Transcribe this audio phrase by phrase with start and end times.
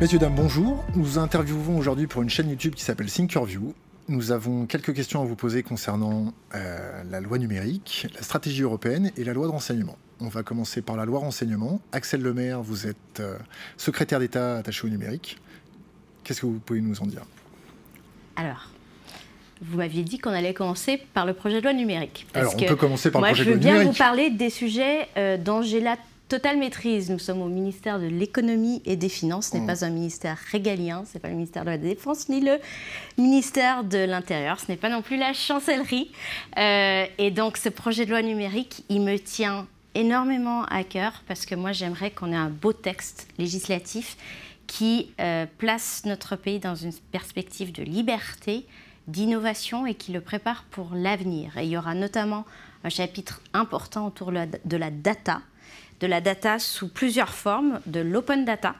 [0.00, 0.82] Messieurs, dames, bonjour.
[0.96, 3.74] Nous interviewons aujourd'hui pour une chaîne YouTube qui s'appelle Thinkerview.
[4.08, 9.12] Nous avons quelques questions à vous poser concernant euh, la loi numérique, la stratégie européenne
[9.18, 9.98] et la loi de renseignement.
[10.18, 11.82] On va commencer par la loi renseignement.
[11.92, 13.36] Axel Lemaire, vous êtes euh,
[13.76, 15.36] secrétaire d'État attaché au numérique.
[16.24, 17.26] Qu'est-ce que vous pouvez nous en dire?
[18.36, 18.70] Alors,
[19.60, 22.26] vous m'aviez dit qu'on allait commencer par le projet de loi numérique.
[22.32, 23.74] Alors, on peut commencer par le projet de loi numérique.
[23.74, 25.98] Moi, je veux bien vous parler des sujets euh, dont j'ai la
[26.30, 27.10] totale maîtrise.
[27.10, 29.48] Nous sommes au ministère de l'économie et des finances.
[29.48, 29.66] Ce n'est mmh.
[29.66, 32.60] pas un ministère régalien, ce n'est pas le ministère de la Défense ni le
[33.18, 34.60] ministère de l'Intérieur.
[34.60, 36.12] Ce n'est pas non plus la chancellerie.
[36.56, 41.46] Euh, et donc ce projet de loi numérique, il me tient énormément à cœur parce
[41.46, 44.16] que moi j'aimerais qu'on ait un beau texte législatif
[44.68, 48.66] qui euh, place notre pays dans une perspective de liberté,
[49.08, 51.58] d'innovation et qui le prépare pour l'avenir.
[51.58, 52.44] Et il y aura notamment
[52.84, 55.42] un chapitre important autour de la data,
[56.00, 58.74] de la data sous plusieurs formes, de l'open data.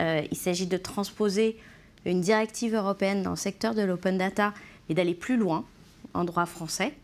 [0.00, 1.56] Euh, il s'agit de transposer
[2.04, 4.52] une directive européenne dans le secteur de l'open data
[4.88, 5.64] et d'aller plus loin
[6.14, 6.94] en droit français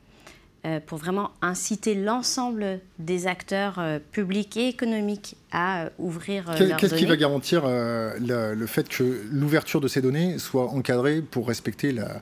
[0.66, 7.06] euh, pour vraiment inciter l'ensemble des acteurs euh, publics et économiques à ouvrir Qu'est-ce qui
[7.06, 12.20] va garantir le, le, fait que l'ouverture de ces données soit encadrée pour respecter la,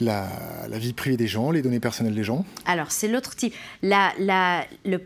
[0.00, 0.28] la,
[0.68, 2.44] la, vie privée des gens, les données personnelles des gens?
[2.64, 3.54] Alors, c'est l'autre type.
[3.82, 5.00] La, la, le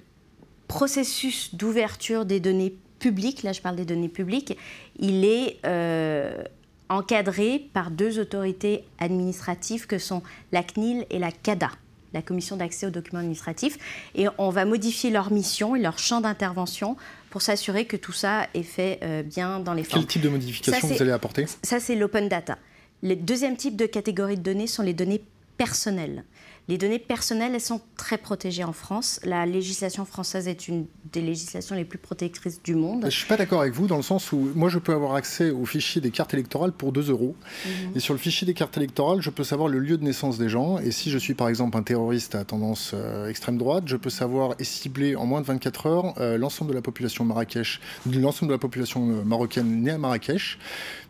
[0.73, 4.56] processus d'ouverture des données publiques, là je parle des données publiques,
[4.98, 6.42] il est euh,
[6.89, 11.70] encadré par deux autorités administratives que sont la CNIL et la CADA
[12.15, 13.78] la Commission d'accès aux documents administratifs,
[14.15, 16.99] et on va modifier leur mission et leur champ d'intervention
[17.31, 20.03] pour s'assurer que tout ça est fait euh, bien dans les formes.
[20.03, 21.47] Quel type de modification vous allez apporter?
[21.62, 22.59] Ça, c'est l'open data.
[23.03, 25.22] Le deuxième type de catégorie de données sont les données
[25.56, 26.25] personnelles.
[26.69, 29.19] Les données personnelles, elles sont très protégées en France.
[29.25, 33.00] La législation française est une des législations les plus protectrices du monde.
[33.00, 35.15] Je ne suis pas d'accord avec vous dans le sens où moi je peux avoir
[35.15, 37.34] accès au fichier des cartes électorales pour 2 euros.
[37.67, 37.97] Mhm.
[37.97, 40.49] Et sur le fichier des cartes électorales, je peux savoir le lieu de naissance des
[40.49, 40.78] gens.
[40.78, 44.11] Et si je suis par exemple un terroriste à tendance euh, extrême droite, je peux
[44.11, 48.51] savoir et cibler en moins de 24 heures euh, l'ensemble de la population Marrakech, l'ensemble
[48.51, 50.59] de la population euh, marocaine née à Marrakech,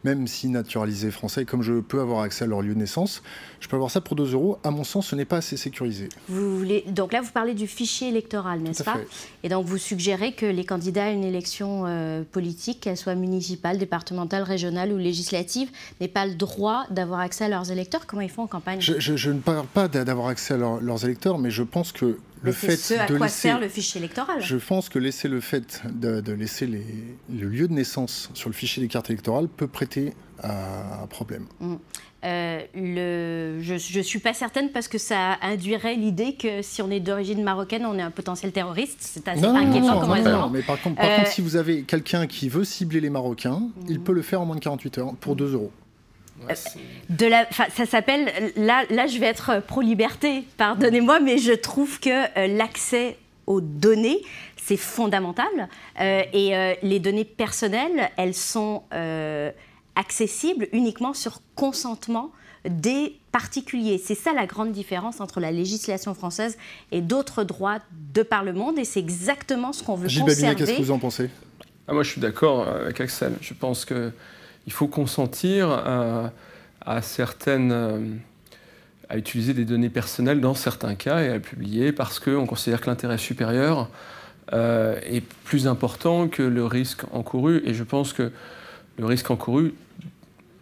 [0.04, 3.22] même si naturalisée français, comme je peux avoir accès à leur lieu de naissance.
[3.60, 4.58] Je peux avoir ça pour 2 euros.
[4.64, 6.08] À mon sens, ce n'est pas assez sécurisé.
[6.28, 6.84] Vous voulez...
[6.88, 8.98] Donc là, vous parlez du fichier électoral, n'est-ce pas
[9.42, 13.78] Et donc vous suggérez que les candidats à une élection euh, politique, qu'elle soit municipale,
[13.78, 15.70] départementale, régionale ou législative,
[16.00, 18.80] n'aient pas le droit d'avoir accès à leurs électeurs Comment ils font en campagne?
[18.80, 22.76] Je, ne parle pas d'avoir accès à leurs électeurs, mais je pense que le fait
[22.76, 24.40] ce à de quoi laisser, sert le fichier électoral.
[24.40, 26.84] Je pense que laisser le fait de, laisser les,
[27.32, 31.46] le lieu de naissance sur le fichier des cartes électorales peut prêter à, problème.
[31.60, 31.76] Mmh.
[32.24, 36.90] Euh, le, je ne suis pas certaine parce que ça induirait l'idée que si on
[36.90, 38.98] est d'origine marocaine, on est un potentiel terroriste.
[39.00, 40.48] C'est assez non, inquiétant comme raisonnement.
[40.48, 43.58] Mais par contre, par contre, euh, si vous avez quelqu'un qui veut cibler les Marocains,
[43.58, 43.86] mmh.
[43.88, 45.72] il peut le faire en moins de 48 heures pour 2 euros.
[46.48, 46.54] Euh,
[47.08, 52.48] de la, ça s'appelle, là, là je vais être pro-liberté, pardonnez-moi, mais je trouve que
[52.56, 53.16] l'accès
[53.46, 54.18] aux données,
[54.56, 55.68] c'est fondamental.
[56.00, 58.82] et les données personnelles, elles sont
[59.96, 62.32] accessible uniquement sur consentement
[62.68, 64.00] des particuliers.
[64.02, 66.56] C'est ça la grande différence entre la législation française
[66.92, 67.78] et d'autres droits
[68.14, 70.54] de par le monde, et c'est exactement ce qu'on veut Gilles conserver.
[70.54, 71.30] qu'est-ce que vous en pensez?
[71.88, 73.34] Ah, Moi, je suis d'accord avec Axel.
[73.40, 74.12] Je pense qu'il
[74.68, 77.98] faut consentir à, certaines euh,
[79.08, 82.86] à utiliser des données personnelles dans certains cas et à publier parce qu'on considère que
[82.86, 83.88] l'intérêt supérieur
[84.52, 87.62] euh, est plus important que le risque encouru.
[87.64, 88.32] Et je pense que
[88.98, 89.74] le risque encouru,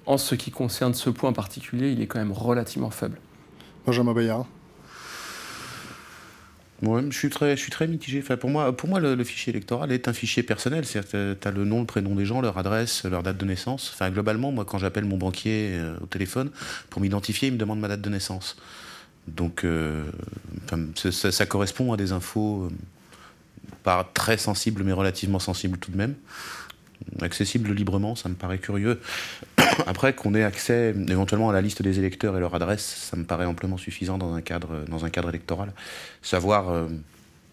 [0.06, 3.18] en ce qui concerne ce point particulier, il est quand même relativement faible.
[3.86, 4.46] Benjamin Bayard
[6.82, 8.20] moi, je suis très, je suis très mitigé.
[8.22, 10.86] Enfin, pour moi, pour moi le, fichier électoral est un fichier personnel.
[10.86, 13.90] C'est-à-dire tu as le nom, le prénom des gens, leur adresse, leur date de naissance.
[13.92, 16.50] Enfin, globalement, moi, quand j'appelle mon banquier euh, au téléphone,
[16.88, 18.56] pour m'identifier, il me demande ma date de naissance.
[19.28, 20.10] Donc, euh,
[20.94, 22.70] ça, correspond à des infos, euh,
[23.82, 26.14] pas très sensibles, mais relativement sensibles tout de même
[27.20, 29.00] accessible librement, ça me paraît curieux.
[29.86, 33.24] Après, qu'on ait accès éventuellement à la liste des électeurs et leur adresse, ça me
[33.24, 35.72] paraît amplement suffisant dans un cadre, dans un cadre électoral.
[36.22, 36.86] Savoir euh,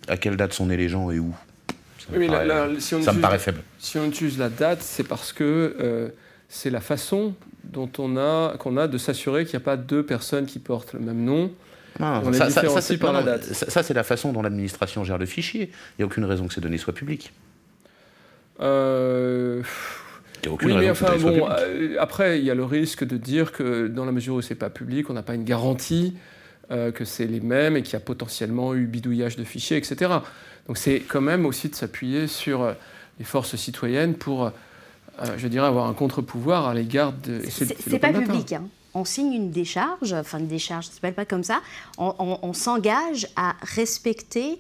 [0.08, 1.34] à quelle date sont nés les gens et où.
[2.00, 3.60] Ça, me, paraît, faible.
[3.80, 6.10] Si on utilise la date, c'est parce que euh,
[6.48, 7.34] c'est la façon
[7.66, 10.94] dont on a, qu'on a de s'assurer qu'il n'y a pas deux personnes qui portent
[10.94, 11.52] le même nom.
[12.00, 13.44] on ça, ça c'est la date.
[13.44, 15.64] Ça, c'est la façon dont l'administration gère le fichier.
[15.64, 17.34] Il n'y a aucune raison que ces données soient publiques.
[18.60, 19.62] Euh...
[20.64, 24.06] Oui, mais enfin, bon, euh, après, il y a le risque de dire que dans
[24.06, 26.16] la mesure où c'est pas public, on n'a pas une garantie
[26.72, 30.12] euh, que c'est les mêmes et qu'il y a potentiellement eu bidouillage de fichiers, etc.
[30.68, 32.74] Donc c'est quand même aussi de s'appuyer sur euh,
[33.20, 34.52] les forces citoyennes pour
[35.38, 37.42] je dirais, avoir un contre-pouvoir à l'égard de.
[37.50, 38.54] C'est pas public.
[38.54, 38.68] Hein.
[38.94, 41.62] On signe une décharge, enfin une décharge, ça s'appelle pas comme ça.
[41.98, 44.60] On, s'engage à respecter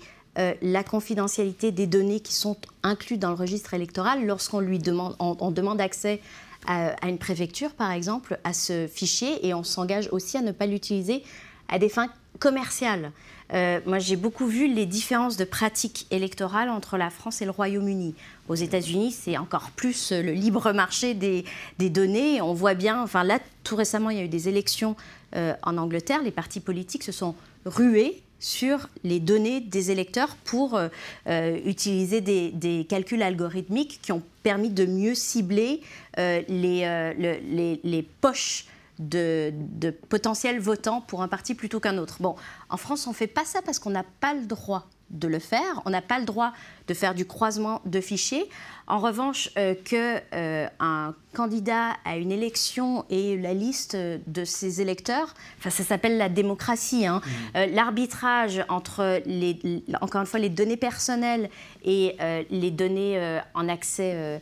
[0.61, 5.51] la confidentialité des données qui sont incluses dans le registre électoral lorsqu'on lui demande, on
[5.51, 6.21] demande accès
[6.67, 10.65] à, une préfecture, par exemple, à ce fichier et on s'engage aussi à ne pas
[10.65, 11.23] l'utiliser
[11.69, 13.11] à des fins commerciales.
[13.53, 17.51] Euh, moi, j'ai beaucoup vu les différences de pratiques électorales entre la France et le
[17.51, 18.13] Royaume-Uni.
[18.49, 21.45] Aux États-Unis, c'est encore plus le libre marché des,
[21.79, 22.41] données.
[22.41, 24.97] On voit bien, enfin là, tout récemment, il y a eu des élections
[25.35, 26.21] euh, en Angleterre.
[26.23, 27.35] Les partis politiques se sont
[27.65, 30.89] rués sur les données des électeurs pour euh,
[31.27, 35.81] euh, utiliser des, calculs algorithmiques qui ont permis de mieux cibler
[36.17, 38.65] euh, les, poches
[38.99, 42.17] de, de, potentiels votants pour un parti plutôt qu'un autre.
[42.19, 42.35] Bon,
[42.69, 45.39] en France, on ne fait pas ça parce qu'on n'a pas le droit de le
[45.39, 45.81] faire.
[45.85, 46.51] On n'a pas le droit
[46.87, 48.47] de faire du croisement de fichiers.
[48.87, 55.33] En revanche, euh, qu'un euh, candidat à une élection et la liste de ses électeurs,
[55.59, 57.05] enfin, ça s'appelle la démocratie.
[57.05, 57.21] Hein.
[57.23, 57.57] Mmh.
[57.57, 61.49] Euh, l'arbitrage entre, les, encore une fois, les données personnelles
[61.83, 62.17] et
[62.49, 64.41] les données en accès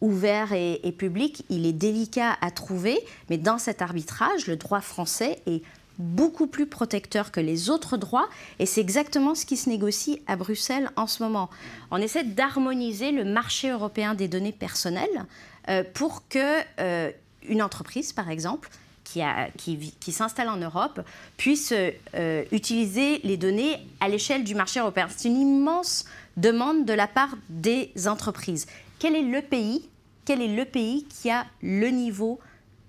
[0.00, 2.98] ouvert et, et, public, il est délicat à trouver,
[3.30, 5.62] mais dans cet arbitrage, le droit français est
[5.98, 8.28] beaucoup plus protecteur que les autres droits,
[8.58, 11.50] et c'est exactement ce qui se négocie à Bruxelles en ce moment.
[11.90, 15.26] On essaie d'harmoniser le marché européen des données personnelles
[15.68, 17.10] euh, pour que euh,
[17.48, 18.68] une entreprise, par exemple,
[19.04, 21.00] qui, s'installe en Europe,
[21.36, 25.06] puisse euh, utiliser les données à l'échelle du marché européen.
[25.14, 26.06] C'est une immense
[26.36, 28.66] demande de la part des entreprises.
[28.98, 29.88] Quel est le pays,
[30.24, 32.40] quel est le pays qui a le niveau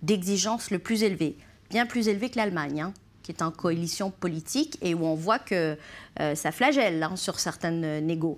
[0.01, 1.37] d'exigence le plus élevé?
[1.69, 2.93] Bien plus élevé que l'Allemagne, hein,
[3.23, 5.77] qui est en coalition politique et où on voit que
[6.19, 8.37] euh, ça flagelle hein, sur certaines négos.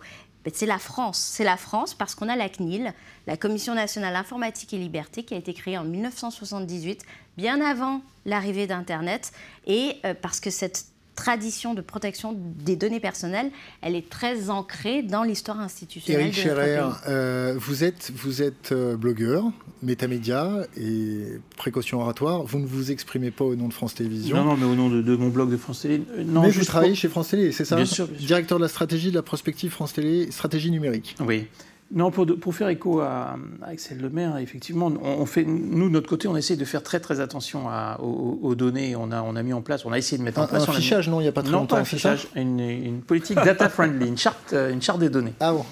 [0.54, 2.94] C'est la France, c'est la France parce qu'on a la CNIL,
[3.28, 7.04] la Commission nationale informatique et liberté, qui a été créée en 1978,
[7.38, 9.31] bien avant l'arrivée d'Internet,
[9.68, 10.86] et euh, parce que cette
[11.19, 13.51] tradition de protection des données personnelles,
[13.81, 16.80] elle est très ancrée dans l'histoire institutionnelle Eric Scherer,
[17.10, 19.44] euh, vous êtes, vous êtes euh, blogueur,
[19.83, 21.25] métamédia et
[21.57, 22.44] précaution oratoire.
[22.44, 24.38] Vous ne vous exprimez pas au nom de France Télévisions.
[24.38, 26.01] Non, non, mais au nom de, mon blog de France Télé.
[26.18, 27.75] Euh, non, mais vous travaillez chez France Télé, c'est ça?
[27.75, 31.18] Bien sûr, Directeur de la stratégie de la prospective France Télé, stratégie numérique.
[31.19, 31.48] Oui.
[31.91, 36.27] Non, pour, pour, faire écho à, Axel Lemaire, effectivement, on, fait, nous, de notre côté,
[36.27, 37.65] on essaie de faire très très attention
[38.00, 38.95] aux, données.
[38.95, 40.69] On a, on a mis en place, on a essayé de mettre en place.
[40.69, 41.77] Un fichage, non, il n'y a pas très non, longtemps.
[41.77, 45.09] Non, pas un fichage, une, une, politique data friendly, une charte, euh, une charte des
[45.09, 45.33] données.
[45.39, 45.65] Ah bon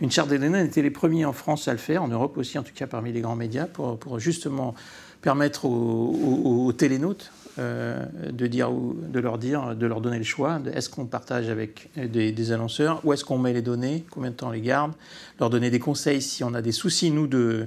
[0.00, 2.38] Une charte des données, on était les premiers en France à le faire, en Europe
[2.38, 4.76] aussi, en tout cas parmi les grands médias, pour, pour justement
[5.22, 10.60] permettre aux, aux, télénautes euh, de, dire, de leur dire, de leur donner le choix.
[10.72, 14.48] Est-ce qu'on partage avec des, annonceurs Où est-ce qu'on met les données Combien de temps
[14.48, 14.92] on les garde
[15.38, 17.66] Leur donner des conseils si on a des soucis, nous, de,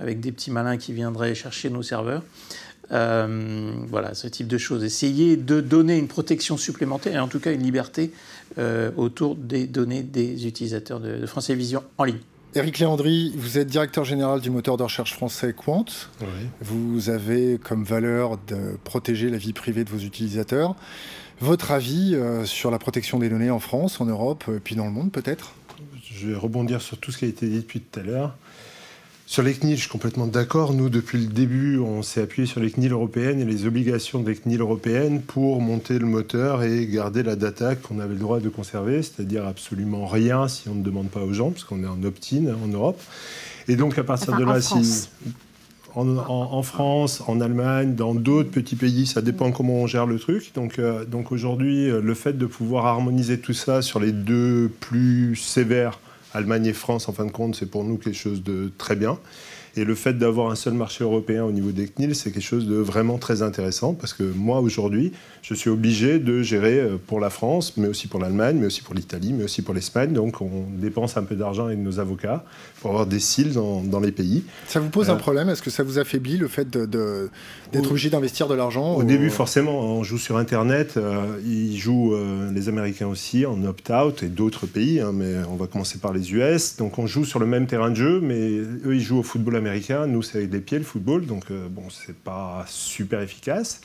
[0.00, 2.22] avec des petits malins qui viendraient chercher nos serveurs.
[2.92, 4.82] Euh, voilà, ce type de choses.
[4.82, 8.10] Essayer de donner une protection supplémentaire et en tout cas une liberté
[8.58, 12.18] euh, autour des données des utilisateurs de, de France Télévisions en ligne.
[12.56, 15.84] Éric Léandry, vous êtes directeur général du moteur de recherche français Quant.
[16.60, 20.74] Vous avez comme valeur de protéger la vie privée de vos utilisateurs.
[21.40, 24.84] Votre avis euh, sur la protection des données en France, en Europe, et puis dans
[24.84, 25.54] le monde peut-être?
[26.02, 28.36] Je vais rebondir sur tout ce qui a été dit depuis tout à l'heure.
[29.30, 30.74] Sur les CNIL, je suis complètement d'accord.
[30.74, 34.34] Nous, depuis le début, on s'est appuyé sur les CNIL européennes et les obligations des
[34.34, 38.48] CNIL européennes pour monter le moteur et garder la data qu'on avait le droit de
[38.48, 42.02] conserver, c'est-à-dire absolument rien si on ne demande pas aux gens, parce qu'on est en
[42.02, 43.00] opt-in en Europe.
[43.68, 45.08] Et donc, à partir de là, en si.
[45.94, 50.50] En, France, en Allemagne, dans d'autres petits pays, ça dépend comment on gère le truc.
[50.56, 55.36] Donc, euh, donc aujourd'hui, le fait de pouvoir harmoniser tout ça sur les deux plus
[55.36, 56.00] sévères
[56.32, 59.18] Allemagne et France, en fin de compte, c'est pour nous quelque chose de très bien.
[59.80, 62.66] Et le fait d'avoir un seul marché européen au niveau des CNIL, c'est quelque chose
[62.66, 65.10] de vraiment très intéressant parce que moi, aujourd'hui,
[65.40, 68.82] je suis obligé de gérer euh, pour la France, mais aussi pour l'Allemagne, mais aussi
[68.82, 70.12] pour l'Italie, mais aussi pour l'Espagne.
[70.12, 72.44] Donc, on dépense un peu d'argent avec nos avocats
[72.82, 74.44] pour avoir des cils dans, dans les pays.
[74.68, 75.48] Ça vous pose un euh, problème?
[75.48, 77.30] Est-ce que ça vous affaiblit le fait d'être de,
[77.88, 79.80] obligé d'investir de l'argent Au début, forcément.
[79.80, 80.98] On joue sur Internet.
[80.98, 82.14] Euh, ils jouent,
[82.52, 86.34] les Américains aussi, en opt-out et d'autres pays, hein, mais on va commencer par les
[86.34, 86.76] US.
[86.76, 89.56] Donc, on joue sur le même terrain de jeu, mais eux, ils jouent au football
[89.56, 89.69] américain.
[90.06, 91.26] Nous, c'est avec des pieds, le football.
[91.26, 93.80] Donc, bon, c'est pas super efficace.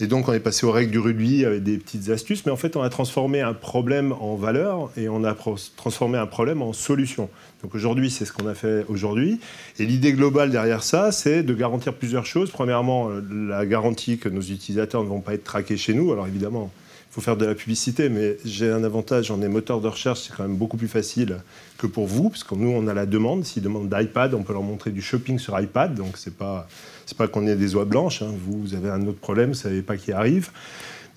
[0.00, 2.56] Et donc, on est passé aux règles du rugby avec des petites astuces, mais en
[2.56, 5.36] fait, on a transformé un problème en valeur et on a
[5.76, 7.28] transformé un problème en solution.
[7.62, 9.40] Donc aujourd'hui, c'est ce qu'on a fait aujourd'hui.
[9.78, 12.50] Et l'idée globale derrière ça, c'est de garantir plusieurs choses.
[12.50, 16.10] Premièrement, la garantie que nos utilisateurs ne vont pas être traqués chez nous.
[16.12, 16.70] Alors évidemment,
[17.10, 20.36] faut faire de la publicité, mais j'ai un avantage, on est moteur de recherche, c'est
[20.36, 21.38] quand même beaucoup plus facile
[21.76, 23.44] que pour vous, parce que nous, on a la demande.
[23.44, 26.68] S'ils demandent d'iPad, on peut leur montrer du shopping sur iPad, donc c'est pas,
[27.18, 28.22] pas qu'on ait des oies blanches.
[28.22, 28.32] Hein.
[28.44, 30.50] Vous, vous avez un autre problème, vous savez pas qui arrive.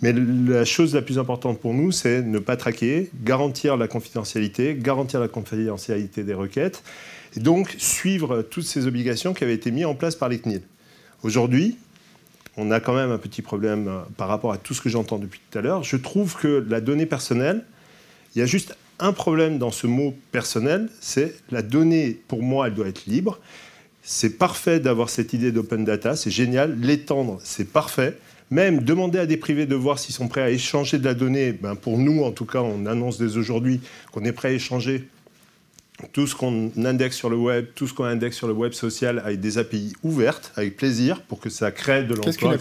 [0.02, 4.76] Mais la chose la plus importante pour nous, c'est ne pas traquer, garantir la confidentialité,
[4.76, 6.84] garantir la confidentialité des requêtes,
[7.38, 10.64] et donc suivre toutes ces obligations qui avaient été mises en place par les CNIL.
[11.22, 11.78] Aujourd'hui,
[12.58, 15.18] on a quand même un petit problème euh, par rapport à tout ce que j'entends
[15.18, 15.84] depuis tout à l'heure.
[15.84, 17.64] Je trouve que la donnée personnelle,
[18.36, 22.68] il y a juste un problème dans ce mot personnel, c'est la donnée, pour moi,
[22.68, 23.40] elle doit être libre.
[24.02, 26.80] C'est parfait d'avoir cette idée d'open data, c'est génial.
[26.80, 28.18] L'étendre, c'est parfait.
[28.52, 31.54] Même demander à des privés de voir s'ils sont prêts à échanger de la donnée,
[31.54, 33.82] ben pour nous, en tout cas, on annonce dès aujourd'hui
[34.12, 35.08] qu'on est prêt à échanger
[36.12, 39.22] tout ce qu'on indexe sur le web, tout ce qu'on indexe sur le web social
[39.24, 42.58] avec des API ouvertes, avec plaisir, pour que ça crée de l'emploi.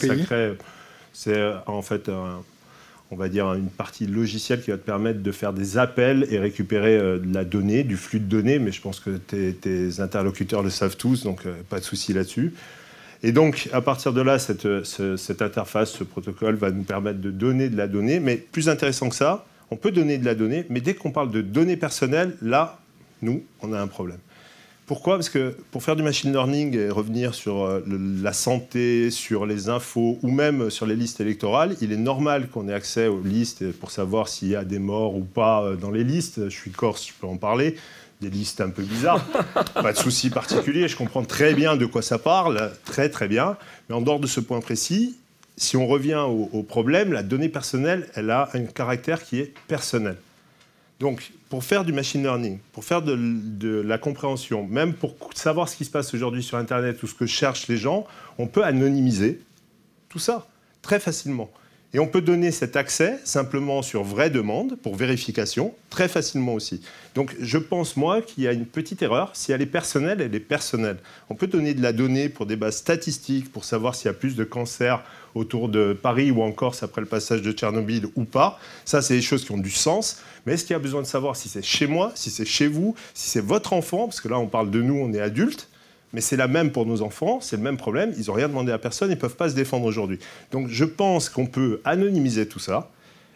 [1.14, 2.10] C'est euh, en fait,
[3.12, 6.38] on va dire, une partie logicielle qui va te permettre de faire des appels et
[6.38, 10.62] récupérer euh, de la donnée, du flux de données, mais je pense que tes, interlocuteurs
[10.62, 12.54] le savent tous, donc euh, pas de souci là-dessus.
[13.22, 17.30] Et donc, à partir de là, cette, cette interface, ce protocole va nous permettre de
[17.30, 20.66] donner de la donnée, mais plus intéressant que ça, on peut donner de la donnée,
[20.70, 22.81] mais dès qu'on parle de données personnelles, là,
[23.22, 24.18] nous, on a un problème.
[24.86, 25.14] Pourquoi?
[25.14, 27.80] Parce que pour faire du machine learning et revenir sur euh,
[28.20, 32.68] la santé, sur les infos ou même sur les listes électorales, il est normal qu'on
[32.68, 35.92] ait accès aux listes pour savoir s'il y a des morts ou pas euh, dans
[35.92, 36.48] les listes.
[36.48, 37.76] Je suis corse, je peux en parler.
[38.20, 39.24] Des listes un peu bizarres.
[39.74, 43.56] pas de souci particulier, je comprends très bien de quoi ça parle, très très bien.
[43.88, 45.16] Mais en dehors de ce point précis,
[45.56, 49.54] si on revient au, au problème, la donnée personnelle, elle a un caractère qui est
[49.68, 50.16] personnel.
[51.02, 55.74] Donc, pour faire du machine learning, pour faire de, la compréhension, même pour savoir ce
[55.74, 58.06] qui se passe aujourd'hui sur Internet ou ce que cherchent les gens,
[58.38, 59.40] on peut anonymiser
[60.08, 60.46] tout ça
[60.80, 61.50] très facilement.
[61.92, 66.80] Et on peut donner cet accès simplement sur vraie demande pour vérification, très facilement aussi.
[67.16, 69.30] Donc je pense, moi, qu'il y a une petite erreur.
[69.34, 70.98] Si elle est personnelle, elle est personnelle.
[71.28, 74.14] On peut donner de la donnée pour des bases statistiques, pour savoir s'il y a
[74.14, 75.02] plus de cancers
[75.34, 78.58] autour de Paris ou en Corse après le passage de Tchernobyl ou pas.
[78.84, 80.22] Ça, c'est des choses qui ont du sens.
[80.44, 82.66] Mais est-ce qu'il y a besoin de savoir si c'est chez moi, si c'est chez
[82.66, 84.06] vous, si c'est votre enfant?
[84.06, 85.68] Parce que là, on parle de nous, on est adultes
[86.12, 88.72] mais c'est la même pour nos enfants, c'est le même problème, ils n'ont rien demandé
[88.72, 90.18] à personne, ils ne peuvent pas se défendre aujourd'hui.
[90.50, 92.90] Donc je pense qu'on peut anonymiser tout ça,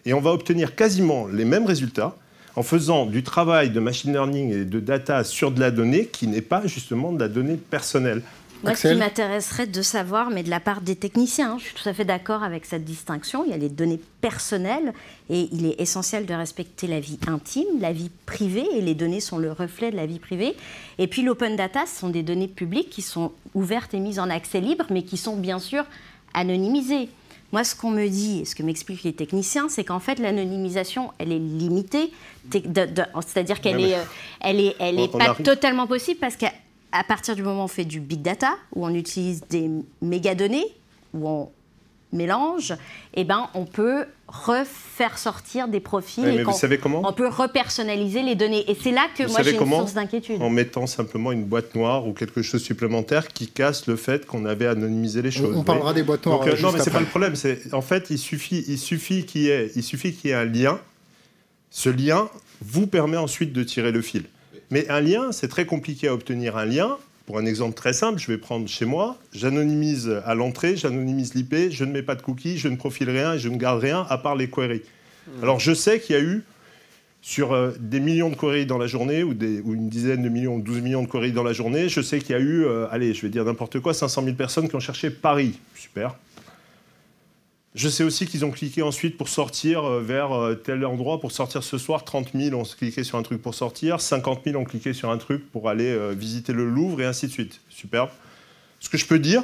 [0.04, 2.14] et on va obtenir quasiment les mêmes résultats
[2.54, 6.26] en faisant du travail de machine learning et de data sur de la donnée qui
[6.26, 8.22] n'est pas justement de la donnée personnelle.
[8.66, 11.74] Moi, ce qui m'intéresserait de savoir, mais de la part des techniciens, hein, je suis
[11.74, 13.44] tout à fait d'accord avec cette distinction.
[13.44, 14.92] Il y a les données personnelles
[15.30, 19.20] et il est essentiel de respecter la vie intime, la vie privée, et les données
[19.20, 20.56] sont le reflet de la vie privée.
[20.98, 24.30] Et puis l'open data, ce sont des données publiques qui sont ouvertes et mises en
[24.30, 25.84] accès libre, mais qui sont bien sûr
[26.34, 27.08] anonymisées.
[27.52, 31.12] Moi, ce qu'on me dit, et ce que m'expliquent les techniciens, c'est qu'en fait, l'anonymisation,
[31.18, 32.10] elle est limitée,
[32.50, 33.96] c'est-à-dire qu'elle n'est
[34.40, 36.46] elle est, elle est pas totalement possible parce que
[36.92, 40.66] à partir du moment où on fait du big data, où on utilise des mégadonnées,
[41.14, 41.50] où on
[42.12, 42.74] mélange,
[43.14, 46.24] eh ben, on peut refaire sortir des profils.
[46.24, 48.68] mais vous savez comment On peut repersonnaliser les données.
[48.70, 50.42] Et c'est là que moi j'ai une source d'inquiétude.
[50.42, 54.44] En mettant simplement une boîte noire ou quelque chose supplémentaire qui casse le fait qu'on
[54.44, 55.56] avait anonymisé les choses.
[55.56, 56.40] On, parlera des boîtes noires.
[56.40, 57.34] Donc, euh, non, mais c'est pas le problème.
[57.72, 60.44] En fait, il suffit, il suffit qu'il y ait, il suffit qu'il y ait un
[60.44, 60.80] lien.
[61.70, 62.28] Ce lien
[62.62, 64.24] vous permet ensuite de tirer le fil.
[64.70, 66.96] Mais un lien, c'est très compliqué à obtenir un lien.
[67.26, 71.70] Pour un exemple très simple, je vais prendre chez moi, j'anonymise à l'entrée, j'anonymise l'IP,
[71.70, 74.06] je ne mets pas de cookies, je ne profile rien et je ne garde rien
[74.08, 74.82] à part les queries.
[75.26, 75.42] Hmm.
[75.42, 76.44] Alors je sais qu'il y a eu
[77.22, 80.80] sur euh, des millions de queries dans la journée, ou, une dizaine de millions, 12
[80.82, 83.22] millions de queries dans la journée, je sais qu'il y a eu, euh, allez, je
[83.22, 85.58] vais dire n'importe quoi, 500 000 personnes qui ont cherché Paris.
[85.74, 86.14] Super.
[87.76, 91.30] Je sais aussi qu'ils ont cliqué ensuite pour sortir euh, vers euh, tel endroit, pour
[91.30, 92.04] sortir ce soir.
[92.04, 95.18] 30 000 ont cliqué sur un truc pour sortir, 50 000 ont cliqué sur un
[95.18, 97.60] truc pour aller euh, visiter le Louvre et ainsi de suite.
[97.68, 98.08] Superbe.
[98.80, 99.42] Ce que je peux dire,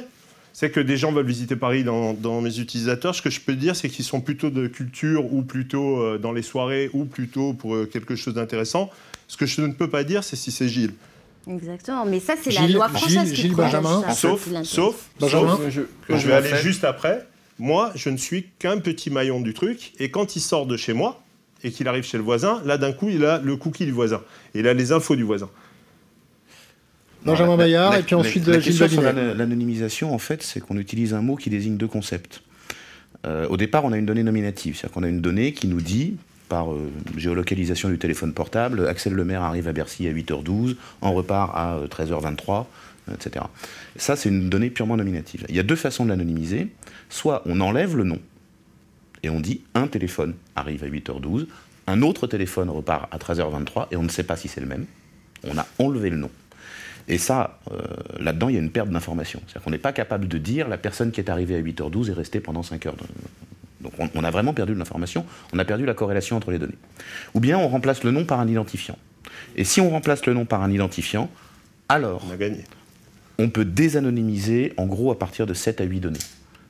[0.51, 3.13] c'est que des gens veulent visiter Paris dans, mes utilisateurs.
[3.13, 6.43] Ce que je peux dire, c'est qu'ils sont plutôt de culture ou plutôt dans les
[6.43, 8.89] soirées ou plutôt pour quelque chose d'intéressant.
[9.27, 10.93] Ce que je ne peux pas dire, c'est si c'est Gilles.
[11.47, 14.03] Exactement, mais ça c'est la loi française Gilles, qui Gilles Benjamin.
[14.13, 15.57] sauf, sauf, Benjamin.
[15.57, 17.25] sauf, que je vais aller juste après
[17.59, 20.93] moi, je ne suis qu'un petit maillon du truc, et quand il sort de chez
[20.93, 21.23] moi,
[21.63, 24.21] et qu'il arrive chez le voisin, là, d'un coup, il a le cookie du voisin,
[24.53, 25.49] et il a les infos du voisin.
[27.25, 31.21] Benjamin Bayard, et puis ensuite la, Gilles question L'anonymisation, en fait, c'est qu'on utilise un
[31.21, 32.41] mot qui désigne deux concepts.
[33.25, 35.79] Euh, au départ, on a une donnée nominative, c'est-à-dire qu'on a une donnée qui nous
[35.79, 36.17] dit,
[36.49, 41.51] par euh, géolocalisation du téléphone portable, Axel Lemaire arrive à Bercy à 8h12, en repart
[41.55, 42.63] à 13h23, euh,
[43.11, 43.45] etc.
[43.95, 45.45] Ça, c'est une donnée purement nominative.
[45.49, 46.69] Il y a deux façons de l'anonymiser
[47.09, 48.19] soit on enlève le nom.
[49.23, 51.47] et on dit un téléphone arrive à 8h12,
[51.87, 54.85] un autre téléphone repart à 13h23 et on ne sait pas si c'est le même.
[55.45, 56.29] On a enlevé le nom.
[57.07, 57.81] Et ça, euh,
[58.19, 59.41] là-dedans, il y a une perte d'information.
[59.45, 62.13] C'est-à-dire qu'on n'est pas capable de dire la personne qui est arrivée à 8h12 est
[62.13, 62.95] restée pendant 5 heures.
[63.81, 66.77] Donc on, a vraiment perdu de l'information, on a perdu la corrélation entre les données.
[67.33, 68.97] Ou bien on remplace le nom par un identifiant.
[69.57, 71.29] Et si on remplace le nom par un identifiant,
[71.89, 72.63] alors on, a gagné.
[73.39, 76.19] On peut désanonymiser en gros à partir de 7 à 8 données.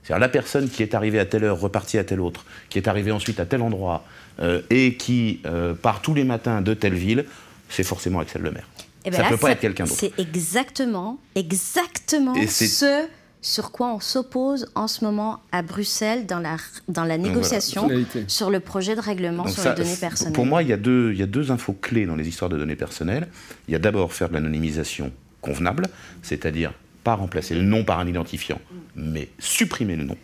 [0.03, 2.88] C'est-à-dire la personne qui est arrivée à telle heure, repartie à telle autre, qui est
[2.88, 4.03] arrivée ensuite à tel endroit
[4.39, 7.25] euh, et qui euh, part tous les matins de telle ville,
[7.70, 8.67] c'est forcément Axel Lemaire.
[9.05, 9.98] Et eh ben ça ne peut pas être quelqu'un d'autre.
[10.00, 13.08] C'est exactement, exactement ce
[13.43, 16.55] sur quoi on s'oppose en ce moment à Bruxelles dans la,
[16.88, 17.89] dans la négociation
[18.27, 20.34] sur le projet de règlement sur les données personnelles.
[20.34, 22.50] Pour moi, il y, a deux, il y a deux infos clés dans les histoires
[22.50, 23.27] de données personnelles.
[23.67, 25.12] Il y a d'abord faire de l'anonymisation
[25.44, 25.88] convenable,
[26.24, 26.74] c'est-à-dire
[27.04, 28.60] pas remplacer le nom par un identifiant,
[28.96, 30.18] mais supprimer le nom.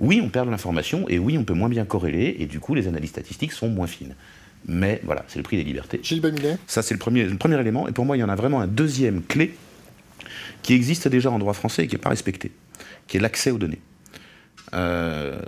[0.00, 2.74] Oui, on perd de l'information et oui, on peut moins bien corréler et du coup,
[2.74, 4.16] les analyses statistiques sont moins fines.
[4.66, 6.00] Mais voilà, c'est le prix des libertés.
[6.02, 7.86] Gilles Bamilet Ça, c'est le premier, le premier élément.
[7.86, 9.54] Et pour moi, il y en a vraiment un deuxième clé
[10.62, 12.50] qui existe déjà en droit français et qui n'est pas respecté,
[13.06, 13.80] qui est l'accès aux données.
[14.72, 15.38] Euh,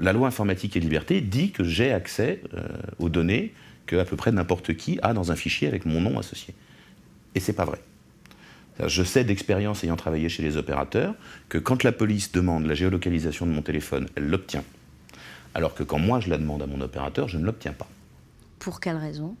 [0.00, 2.66] la loi informatique et liberté dit que j'ai accès euh,
[2.98, 3.54] aux données
[3.86, 6.54] que à peu près n'importe qui a dans un fichier avec mon nom associé.
[7.36, 7.78] Et c'est pas vrai.
[8.80, 11.14] Je sais d'expérience ayant travaillé chez les opérateurs
[11.48, 14.64] que quand la police demande la géolocalisation de mon téléphone, elle l'obtient.
[15.54, 17.88] Alors que quand moi je la demande à mon opérateur, je ne l'obtiens pas.
[18.58, 19.36] Pour quelle raison?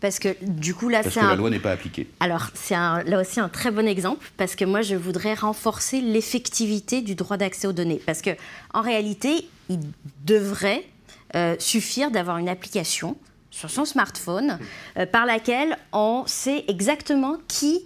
[0.00, 2.06] Parce que du coup là, c'est que la loi n'est pas appliquée.
[2.20, 7.00] Alors c'est là aussi un très bon exemple parce que moi je voudrais renforcer l'effectivité
[7.00, 8.30] du droit d'accès aux données parce que
[8.74, 9.80] en réalité il
[10.24, 10.84] devrait
[11.34, 13.16] euh, suffire d'avoir une application
[13.56, 14.58] sur son smartphone
[14.98, 17.80] euh, par laquelle on sait exactement qui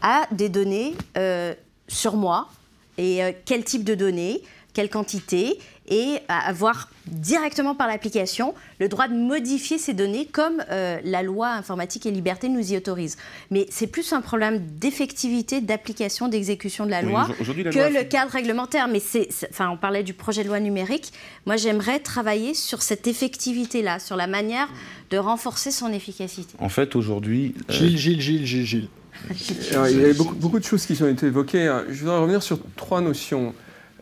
[0.00, 1.54] a des données euh,
[1.86, 2.48] sur moi
[2.96, 4.42] et quel type de données,
[4.74, 10.98] quelle quantité et avoir directement par l'application le droit de modifier ces données comme euh,
[11.04, 13.16] la loi informatique et liberté nous y autorise.
[13.50, 18.86] Mais c'est plus un problème d'effectivité, d'application, d'exécution de la loi que le cadre réglementaire.
[18.88, 21.12] Mais c'est, enfin, on parlait du projet de loi numérique.
[21.46, 24.68] Moi, j'aimerais travailler sur cette effectivité-là, sur la manière
[25.10, 26.54] de renforcer son efficacité.
[26.58, 27.54] En fait, aujourd'hui...
[27.68, 28.88] Euh, Gilles, Gilles, Gilles, Gilles, Gilles.
[29.30, 31.70] il y a beaucoup, beaucoup, de choses qui ont été évoquées.
[31.90, 33.54] Je voudrais revenir sur trois notions.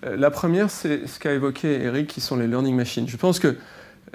[0.04, 3.08] Euh, la première, c'est ce qu'a évoqué Eric, qui sont les learning machines.
[3.08, 3.56] Je pense que,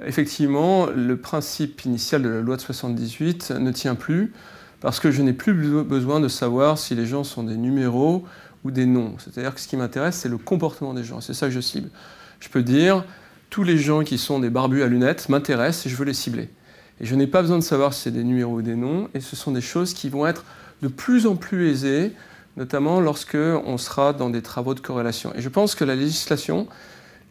[0.05, 4.33] effectivement, le principe initial de la loi de 78 ne tient plus,
[4.81, 8.25] parce que je n'ai plus besoin de savoir si les gens sont des numéros
[8.63, 9.15] ou des noms.
[9.19, 11.21] C'est-à-dire que ce qui m'intéresse, c'est le comportement des gens.
[11.21, 11.89] C'est ça que je cible.
[12.39, 13.03] Je peux dire,
[13.49, 16.49] tous les gens qui sont des barbus à lunettes m'intéressent et je veux les cibler.
[16.99, 19.19] Et je n'ai pas besoin de savoir si c'est des numéros ou des noms, et
[19.19, 20.45] ce sont des choses qui vont être
[20.81, 22.11] de plus en plus aisées
[22.57, 25.33] notamment lorsque on sera dans des travaux de corrélation.
[25.35, 26.67] Et je pense que la législation,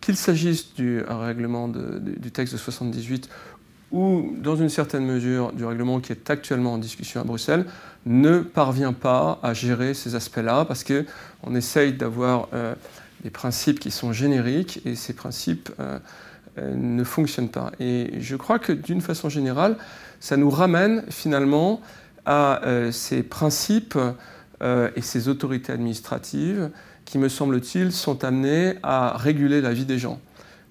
[0.01, 3.29] qu'il s'agisse du règlement du texte de 78
[3.93, 7.65] ou, dans une certaine mesure, du règlement qui est actuellement en discussion à Bruxelles,
[8.07, 12.75] ne parvient pas à gérer ces aspects-là parce qu'on essaye d'avoir euh,
[13.23, 15.99] des principes qui sont génériques et ces principes euh,
[16.59, 17.71] euh, ne fonctionnent pas.
[17.79, 19.77] Et je crois que, d'une façon générale,
[20.21, 21.81] ça nous ramène finalement
[22.27, 23.99] à ces principes
[24.65, 26.71] euh, et ces autorités administratives
[27.05, 30.21] qui, me semble-t-il, sont amenées à réguler la vie des gens.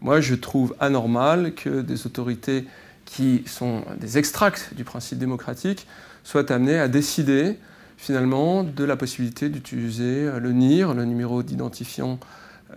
[0.02, 2.66] Moi, je trouve anormal que des autorités
[3.06, 5.88] qui sont des extracts du principe démocratique
[6.24, 7.58] soient amenées à décider
[7.98, 12.20] finalement de la possibilité d'utiliser le NIR, le numéro d'identifiant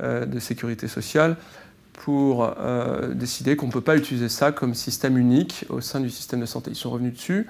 [0.01, 1.37] euh, de sécurité sociale,
[1.95, 6.11] pour euh, décider qu'on ne peut pas utiliser ça comme système unique au sein du
[6.11, 6.71] système de santé.
[6.71, 7.47] Ils sont revenus dessus,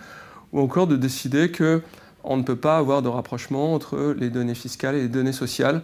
[0.52, 1.82] ou encore de décider que
[2.26, 5.82] on ne peut pas avoir de rapprochement entre les données fiscales et les données sociales,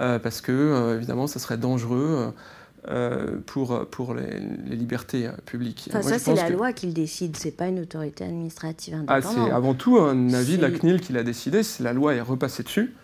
[0.00, 2.32] euh, parce que, euh, évidemment, ça serait dangereux
[2.88, 4.38] euh, pour, pour les,
[4.76, 5.88] libertés publiques.
[5.90, 9.24] Enfin, ça, c'est la loi qui le décide, c'est pas une autorité administrative indépendante.
[9.26, 12.20] Ah, c'est avant tout un avis de la CNIL qui l'a décidé, la loi est
[12.20, 12.94] repassée dessus.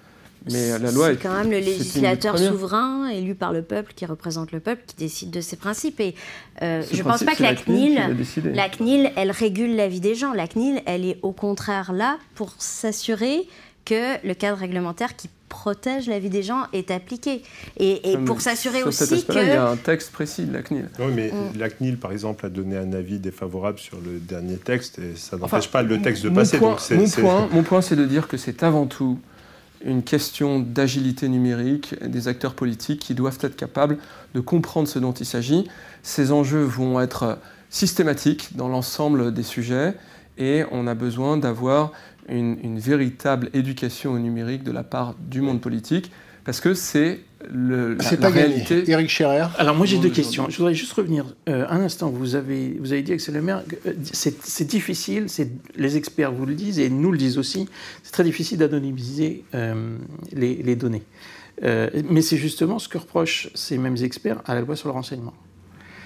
[0.50, 4.52] Mais la loi c'est quand même le législateur souverain élu par le peuple qui représente
[4.52, 6.00] le peuple qui décide de ses principes.
[6.00, 6.14] Et
[6.62, 8.00] euh, je ne pense pas que la CNIL,
[8.44, 10.32] la CNIL, elle régule la vie des gens.
[10.32, 13.46] La CNIL, elle est au contraire là pour s'assurer
[13.84, 17.42] que le cadre réglementaire qui protège la vie des gens est appliqué.
[17.78, 19.32] Et, pour s'assurer aussi que...
[19.32, 20.88] Il y a un texte précis de la CNIL.
[20.98, 21.58] Oui, mais mm.
[21.58, 25.36] la CNIL, par exemple, a donné un avis défavorable sur le dernier texte et ça
[25.36, 26.58] n'empêche pas le texte de passer.
[26.58, 29.18] mon, point, mon point, c'est de dire que c'est avant tout
[29.84, 33.98] une question d'agilité numérique des acteurs politiques qui doivent être capables
[34.34, 35.68] de comprendre ce dont il s'agit.
[36.02, 37.38] Ces enjeux vont être
[37.70, 39.94] systématiques dans l'ensemble des sujets
[40.38, 41.92] et on a besoin d'avoir
[42.28, 46.10] une, véritable éducation au numérique de la part du monde politique,
[46.44, 48.84] parce que c'est le, C'est pas réalité.
[48.90, 49.46] Eric Scherer.
[49.58, 50.46] Alors moi j'ai deux questions.
[50.48, 52.10] Je voudrais juste revenir euh, un instant.
[52.10, 55.96] Vous avez, vous avez dit, Axel Le Maire, que, euh, c'est c'est difficile, c'est- les
[55.96, 57.68] experts vous le disent et nous le disent aussi,
[58.02, 59.96] c'est très difficile d'anonymiser euh,
[60.32, 61.02] les, les données.
[61.62, 64.94] Euh, mais c'est justement ce que reprochent ces mêmes experts à la loi sur le
[64.94, 65.34] renseignement.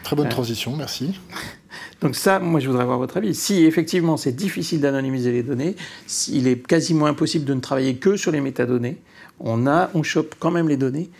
[0.02, 1.18] Très bonne transition, merci.
[2.00, 3.34] Donc ça, moi, je voudrais avoir votre avis.
[3.34, 8.16] Si effectivement c'est difficile d'anonymiser les données, s'il est quasiment impossible de ne travailler que
[8.16, 8.98] sur les métadonnées,
[9.40, 11.10] on a, on chope quand même les données.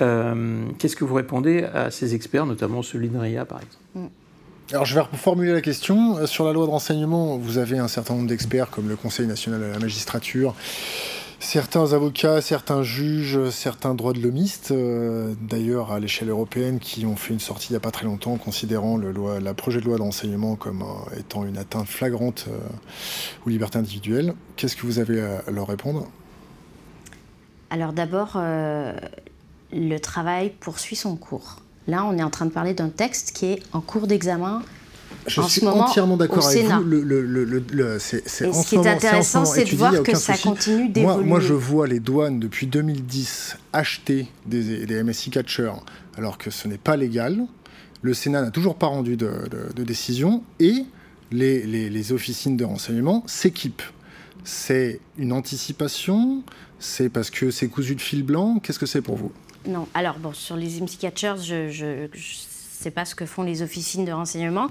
[0.00, 4.10] euh, Qu'est-ce que vous répondez à ces experts, notamment celui de RIA, par exemple?
[4.72, 6.16] Alors je vais reformuler la question.
[6.18, 9.26] Euh, Sur la loi de renseignement, vous avez un certain nombre d'experts comme le Conseil
[9.26, 10.54] national de la magistrature,
[11.38, 17.16] certains avocats, certains juges, certains droits de l'homiste, euh, d'ailleurs à l'échelle européenne, qui ont
[17.16, 19.84] fait une sortie il n'y a pas très longtemps considérant le loi, la projet de
[19.84, 22.56] loi de renseignement comme euh, étant une atteinte flagrante euh,
[23.44, 24.32] aux libertés individuelles.
[24.56, 26.08] Qu'est-ce que vous avez à leur répondre?
[27.74, 28.92] Alors d'abord, euh,
[29.72, 31.56] le travail poursuit son cours.
[31.88, 34.62] Là, on est en train de parler d'un texte qui est en cours d'examen.
[35.26, 36.78] Je En suis ce moment, entièrement d'accord avec Sénat.
[36.78, 36.84] vous.
[36.84, 39.64] Le, le- le- le- le- c'est, c'est Et en ce qui est moment- intéressant, c'est
[39.64, 40.42] de voir que ça souci.
[40.48, 41.24] continue Moi, d'évoluer.
[41.24, 45.72] moi, je vois les douanes depuis 2010 acheter des, des MSI catchers
[46.16, 47.44] alors que ce n'est pas légal.
[48.02, 50.84] Le Sénat n'a toujours pas rendu de, de- de décision et
[51.32, 53.82] les, les- les officines de renseignement s'équipent.
[54.44, 56.44] C'est une anticipation
[56.78, 58.58] C'est parce que c'est cousu de fil blanc?
[58.62, 59.32] Qu'est-ce que c'est pour vous?
[59.66, 63.62] Non, alors bon, sur les IMSI catchers, je ne sais pas ce que font les
[63.62, 64.68] officines de renseignement.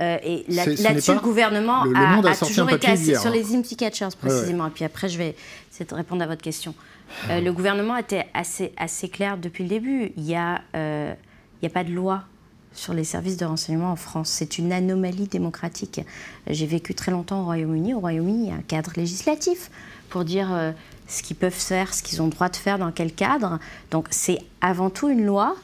[0.00, 3.34] Euh, et là-dessus, le gouvernement Le- a, toujours été assez hier, sur hein.
[3.34, 4.66] les IMSI catchers précisément.
[4.66, 5.34] Et puis après, je vais
[5.78, 6.74] de répondre à votre question.
[7.30, 10.12] Euh, le gouvernement était assez, assez clair depuis le début.
[10.16, 11.14] Il n'y a, euh,
[11.60, 12.24] il y a pas de loi
[12.72, 14.28] sur les services de renseignement en France.
[14.28, 16.02] C'est une anomalie démocratique.
[16.46, 17.94] J'ai vécu très longtemps au Royaume-Uni.
[17.94, 19.70] Au Royaume-Uni, il y a un cadre législatif
[20.10, 20.48] pour dire
[21.08, 23.58] ce qu'ils peuvent faire, ce qu'ils ont le droit de faire, dans quel cadre.
[23.90, 25.56] Donc c'est avant tout une loi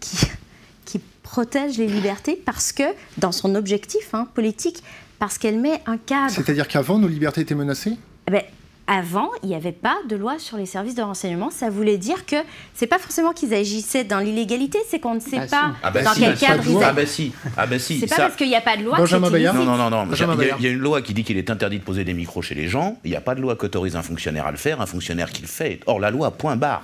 [0.00, 0.26] qui,
[0.84, 2.84] qui protège les libertés parce que,
[3.18, 4.82] dans son objectif hein, politique,
[5.18, 6.30] parce qu'elle met un cadre.
[6.30, 7.96] C'est-à-dire qu'avant, nos libertés étaient menacées?
[8.28, 8.42] Eh ben,
[8.86, 11.50] avant, il n'y avait pas de loi sur les services de renseignement.
[11.50, 12.36] Ça voulait dire que
[12.74, 15.76] c'est pas forcément qu'ils agissaient dans l'illégalité, c'est qu'on ne sait Ah, pas si.
[15.82, 16.82] Ah bah dans si, quel bah, cadre ils.
[16.84, 17.98] Ah bah si, ah bah si.
[18.00, 19.54] C'est pas ça- parce qu'il n'y a pas de loi Benjamin Bayard.
[19.54, 20.12] Non, non, non, non.
[20.14, 22.42] Y, il y a une loi qui dit qu'il est interdit de poser des micros
[22.42, 22.98] chez les gens.
[23.04, 24.80] Il n'y a pas de loi qui autorise un fonctionnaire à le faire.
[24.80, 25.80] Un fonctionnaire qui le fait.
[25.86, 26.82] Or, la loi, point barre.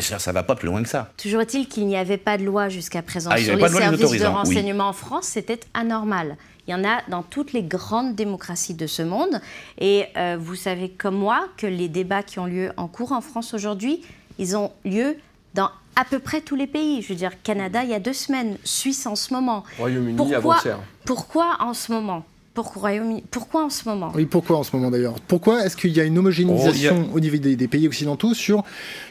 [0.00, 1.10] Ça, va pas plus loin que ça.
[1.16, 4.06] Toujours est-il qu'il n'y avait pas de loi jusqu'à présent Ah, sur les services de
[4.06, 4.24] oui.
[4.24, 6.36] renseignement en France, c'était anormal.
[6.66, 9.40] Il y en a dans toutes les grandes démocraties de ce monde.
[9.78, 13.20] Et euh, vous savez comme moi que les débats qui ont lieu en cours en
[13.20, 14.02] France aujourd'hui,
[14.38, 15.16] ils ont lieu
[15.54, 17.02] dans à peu près tous les pays.
[17.02, 19.64] Je veux dire, Canada il y a deux semaines, Suisse en ce moment.
[19.78, 20.78] Royaume-Uni avant-hier.
[21.04, 22.24] pourquoi en ce moment?
[22.56, 24.10] Pourquoi, Royaume-Uni Pourquoi en ce moment?
[24.16, 25.14] Oui, pourquoi en ce moment d'ailleurs?
[25.28, 28.64] Pourquoi est-ce qu'il y a une homogénéisation au niveau des, des pays occidentaux sur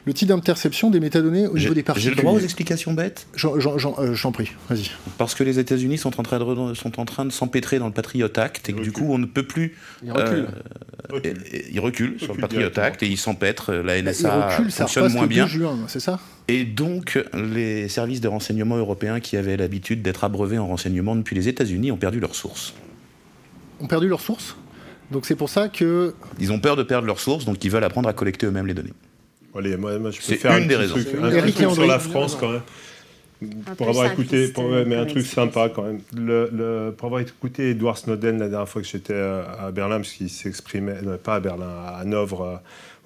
[0.06, 2.94] le type d'interception des métadonnées au J'ai niveau des j'ai particuliers le droit aux explications
[2.94, 3.28] bêtes?
[3.36, 4.90] J'en euh, j'en prie, vas-y.
[5.18, 7.94] Parce que les États-Unis sont en train de, sont en train de s'empêtrer dans le
[7.94, 9.78] Patriot Act et que du coup, on ne peut plus.
[10.04, 10.48] Il recule.
[11.14, 11.34] euh,
[11.72, 12.86] ils reculent sur le Recule Patriot.
[12.86, 13.74] Act et ils s'empêtrent.
[13.74, 15.48] La Il NSA recule, fonctionne moins le 2 bien.
[15.48, 16.20] juin, c'est ça?
[16.48, 21.36] Et donc, les services de renseignement européens qui avaient l'habitude d'être abreuvés en renseignement depuis
[21.36, 22.74] les États-Unis ont perdu leurs sources.
[23.86, 24.56] Ont perdu leurs sources
[25.12, 27.84] donc c'est pour ça que Ils ont peur de perdre leurs sources, donc ils veulent
[27.84, 28.94] apprendre à collecter eux-mêmes les données.
[29.56, 30.96] Allez, moi, moi, je peux C'est faire une un des raisons.
[30.96, 32.62] truc, un truc sur la France quand même.
[33.68, 36.00] Un Pour avoir écouté, pour- ouais, mais un truc sympa quand même.
[36.18, 39.98] Le, le- pour avoir écouté Edward Snowden la dernière fois que j'étais euh, à Berlin,
[39.98, 42.56] parce qu'il s'exprimait, non, pas à Berlin, à Hanovre, euh,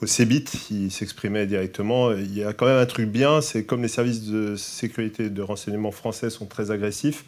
[0.01, 2.13] au CEBIT, il s'exprimait directement.
[2.13, 5.29] Il y a quand même un truc bien, c'est comme les services de sécurité et
[5.29, 7.25] de renseignement français sont très agressifs,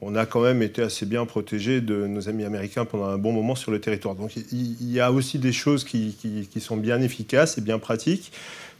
[0.00, 3.32] on a quand même été assez bien protégés de nos amis américains pendant un bon
[3.32, 4.14] moment sur le territoire.
[4.14, 8.32] Donc il, y a aussi des choses qui, sont bien efficaces et bien pratiques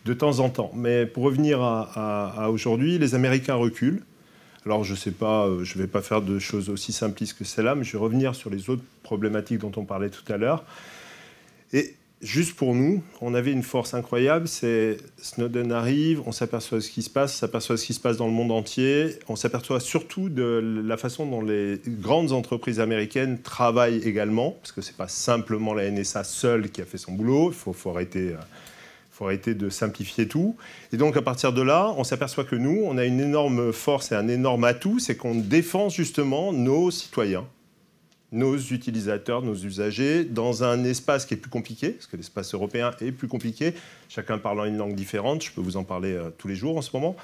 [0.05, 0.70] de temps en temps.
[0.74, 4.02] Mais pour revenir à, aujourd'hui, les Américains reculent.
[4.66, 7.76] Alors je sais pas, euh, je vais pas faire de choses aussi simplistes que celle-là,
[7.76, 10.64] mais je vais revenir sur les autres problématiques dont on parlait tout à l'heure.
[11.72, 16.90] Et juste pour nous, on avait une force incroyable, c'est Snowden arrive, on s'aperçoit ce
[16.90, 19.81] qui se passe, on s'aperçoit ce qui se passe dans le monde entier, on s'aperçoit
[19.81, 25.09] surtout de la façon dont les grandes entreprises américaines travaillent également, parce que c'est pas
[25.09, 28.31] simplement la NSA seule qui a fait son boulot, il faut, faut arrêter...
[28.31, 28.37] euh,
[29.16, 30.57] faut arrêter de simplifier tout.
[30.92, 34.12] Et donc, à partir de là, on s'aperçoit que nous, on a une énorme force
[34.12, 37.46] et un énorme atout, c'est qu'on défend justement nos citoyens,
[38.32, 42.90] nos utilisateurs, nos usagers, dans un espace qui est plus compliqué, parce que l'espace européen
[43.00, 43.74] est plus compliqué,
[44.08, 46.82] chacun parlant une langue différente, je peux vous en parler euh, tous les jours en
[46.82, 47.16] ce moment.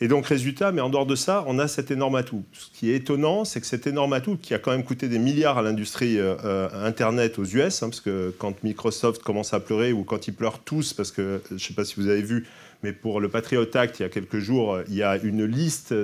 [0.00, 2.42] Et donc, résultat, mais en dehors de ça, on a cet énorme atout.
[2.52, 5.18] Ce qui est étonnant, c'est que cet énorme atout, qui a quand même coûté des
[5.18, 9.60] milliards à l'industrie euh, euh, Internet aux US, hein, parce que quand Microsoft commence à
[9.60, 12.22] pleurer, ou quand ils pleurent tous, parce que, je ne sais pas si vous avez
[12.22, 12.46] vu,
[12.84, 15.94] mais pour le Patriot Act, il y a quelques jours, il y a une liste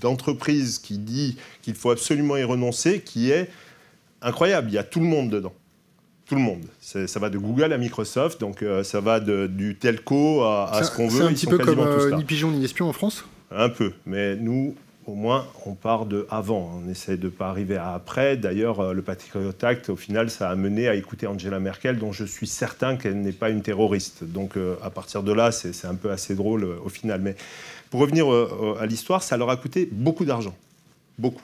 [0.00, 3.50] d'entreprises qui dit qu'il faut absolument y renoncer, qui est
[4.22, 4.70] incroyable.
[4.70, 5.52] Il y a tout le monde dedans.
[6.26, 6.62] Tout le monde.
[6.80, 10.94] Ça va de Google à Microsoft, donc euh, ça va de, du telco à, ce
[10.94, 11.22] qu'on veut.
[11.22, 13.24] C'est un petit peu comme euh, ni pigeon ni espion en France?
[13.50, 14.76] Un peu, mais nous,
[15.08, 16.80] au moins, on part de avant.
[16.84, 18.36] On essaie de ne pas arriver à après.
[18.36, 22.12] D'ailleurs, euh, le Patriot Act, au final, ça a mené à écouter Angela Merkel, dont
[22.12, 24.24] je suis certain qu'elle n'est pas une terroriste.
[24.24, 27.20] Donc, à partir de là, c'est un peu assez drôle au final.
[27.20, 27.36] Mais
[27.90, 28.26] pour revenir
[28.78, 30.54] à l'histoire, ça leur a coûté beaucoup d'argent.
[31.18, 31.42] Beaucoup.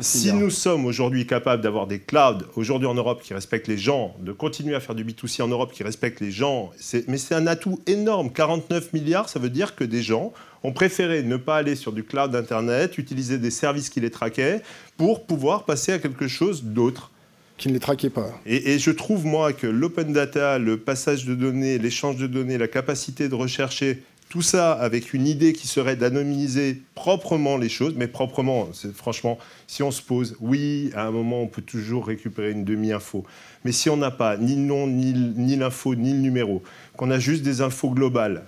[0.00, 4.14] Si nous sommes aujourd'hui capables d'avoir des clouds aujourd'hui en Europe qui respectent les gens,
[4.20, 6.70] de continuer à faire du B2C en Europe qui respectent les gens,
[7.06, 8.32] mais c'est un atout énorme.
[8.32, 12.02] 49 milliards, ça veut dire que des gens ont préféré ne pas aller sur du
[12.02, 14.62] cloud Internet, utiliser des services qui les traquaient
[14.96, 17.10] pour pouvoir passer à quelque chose d'autre
[17.56, 18.30] qui ne les traquaient pas.
[18.46, 22.56] Et, et, je trouve, moi, que l'open data, le passage de données, l'échange de données,
[22.56, 27.94] la capacité de rechercher tout ça avec une idée qui serait d'anonymiser proprement les choses,
[27.96, 32.52] mais proprement, franchement, si on se pose, oui, à un moment, on peut toujours récupérer
[32.52, 33.24] une demi-info.
[33.64, 36.62] Mais si on n'a pas ni le nom, ni, l'info, ni le numéro,
[36.96, 38.44] qu'on a juste des infos globales,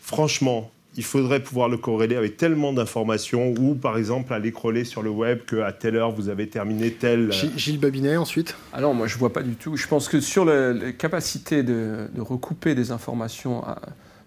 [0.00, 5.02] franchement, il faudrait pouvoir le corréler avec tellement d'informations ou, par exemple, aller crawler sur
[5.02, 7.30] le web qu'à telle heure, vous avez terminé tel...
[7.30, 8.56] Euh, Gilles Babinet, ensuite?
[8.72, 9.76] Alors, moi, je ne vois pas du tout.
[9.76, 13.62] Je pense que sur la capacité de, de recouper des informations...
[13.62, 13.78] À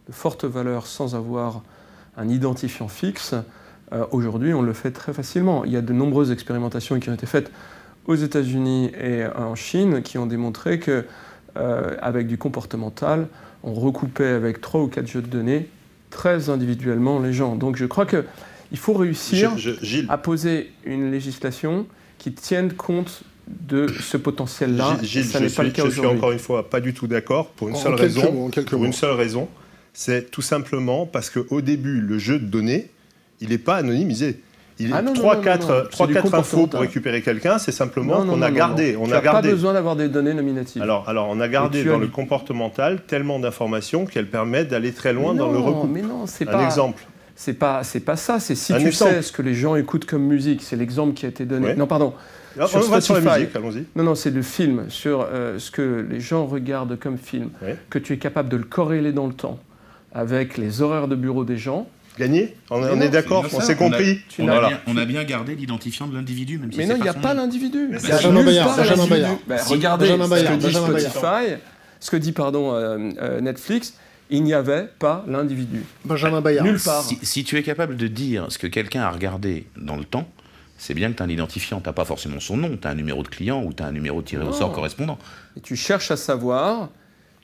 [0.09, 1.61] de forte valeur sans avoir
[2.17, 3.35] un identifiant fixe,
[3.93, 5.63] euh, aujourd'hui on le fait très facilement.
[5.63, 7.51] Il y a de nombreuses expérimentations qui ont été faites
[8.07, 11.05] aux États-Unis et en Chine qui ont démontré que
[11.57, 13.27] euh, avec du comportemental,
[13.63, 15.69] on recoupait avec trois ou quatre jeux de données
[16.09, 17.55] très individuellement les gens.
[17.55, 19.51] Donc je crois qu'il faut réussir
[20.09, 21.85] à poser une législation
[22.17, 24.97] qui tienne compte de ce potentiel-là.
[25.01, 27.49] Gilles, ça n'est pas le cas je suis encore une fois pas du tout d'accord
[27.51, 28.49] pour une seule raison.
[28.67, 29.47] pour une seule raison,
[29.93, 32.89] c'est tout simplement parce qu'au début, le jeu de données,
[33.41, 34.41] il n'est pas anonymisé.
[34.79, 38.95] Il est 3-4 infos pour récupérer quelqu'un, c'est simplement qu'on a gardé.
[38.95, 39.49] On a gardé.
[39.49, 40.81] pas besoin d'avoir des données nominatives.
[40.81, 45.33] Alors, alors on a gardé dans le comportemental tellement d'informations qu'elles permettent d'aller très loin
[45.33, 45.87] dans le recours.
[45.87, 46.57] Mais non, c'est pas.
[46.57, 47.03] Un exemple.
[47.35, 48.39] C'est pas, c'est pas ça.
[48.39, 50.61] C'est si tu sais ce que les gens écoutent comme musique.
[50.61, 51.75] C'est l'exemple qui a été donné.
[51.75, 52.13] Non, pardon.
[52.59, 53.85] Ah, sur on va sur la musique, allons-y.
[53.95, 57.51] Non, non, c'est le film, sur euh, ce que les gens regardent comme film,
[57.89, 59.59] que tu es capable de le corréler dans le temps
[60.13, 61.87] avec les horaires de bureau des gens.
[62.17, 66.05] Gagné On, est d'accord On s'est compris on a, bien, on a, bien, gardé l'identifiant
[66.05, 67.91] de l'individu, même si Mais non, il n'y a pas l'individu.
[67.93, 69.37] Benjamin Bayard.
[69.67, 71.61] regardez ce que dit Spotify,
[71.99, 73.93] ce que dit pardon, euh, euh, Netflix.
[74.31, 75.83] Il n'y avait pas l'individu.
[76.05, 76.65] Benjamin Bayard.
[76.65, 77.03] Nulle part.
[77.03, 80.29] Si, tu es capable de dire ce que quelqu'un a regardé dans le temps,
[80.77, 81.79] c'est bien que tu as un identifiant.
[81.79, 83.87] Tu n'as pas forcément son nom, tu as un numéro de client ou tu as
[83.87, 85.17] un numéro tiré au sort correspondant.
[85.57, 86.89] Et tu cherches à savoir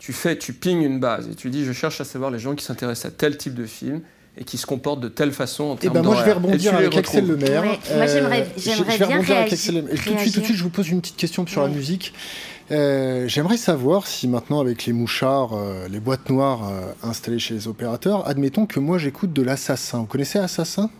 [0.05, 2.53] tu fais, tu pings une base et tu dis je cherche à savoir les gens
[2.53, 4.01] qui s'intéressent à tel type de film
[4.37, 6.75] et qui se comportent de telle façon en termes eh ben moi, je vais rebondir
[6.75, 7.63] avec Axel Lemaire.
[7.63, 9.95] moi, j'aimerais, euh, j'aimerais bien rebondir avec Axel Lemaire.
[9.95, 12.13] Tout de suite, tout de suite, je vous pose une petite question sur la musique.
[12.69, 17.67] Euh, j'aimerais savoir si maintenant, avec les mouchards, euh, les boîtes noires installées chez les
[17.67, 20.01] opérateurs, admettons que moi j'écoute de l'Assassin.
[20.01, 20.91] Vous connaissez Assassin?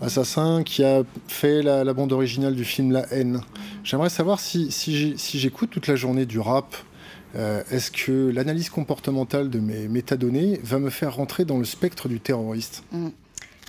[0.00, 3.42] Assassin qui a fait la, bande originale du film La haine.
[3.84, 6.74] J'aimerais savoir si, si j'écoute toute la journée du rap
[7.34, 12.08] euh, est-ce que l'analyse comportementale de mes métadonnées va me faire rentrer dans le spectre
[12.08, 12.84] du terroriste?
[12.92, 13.08] Mm.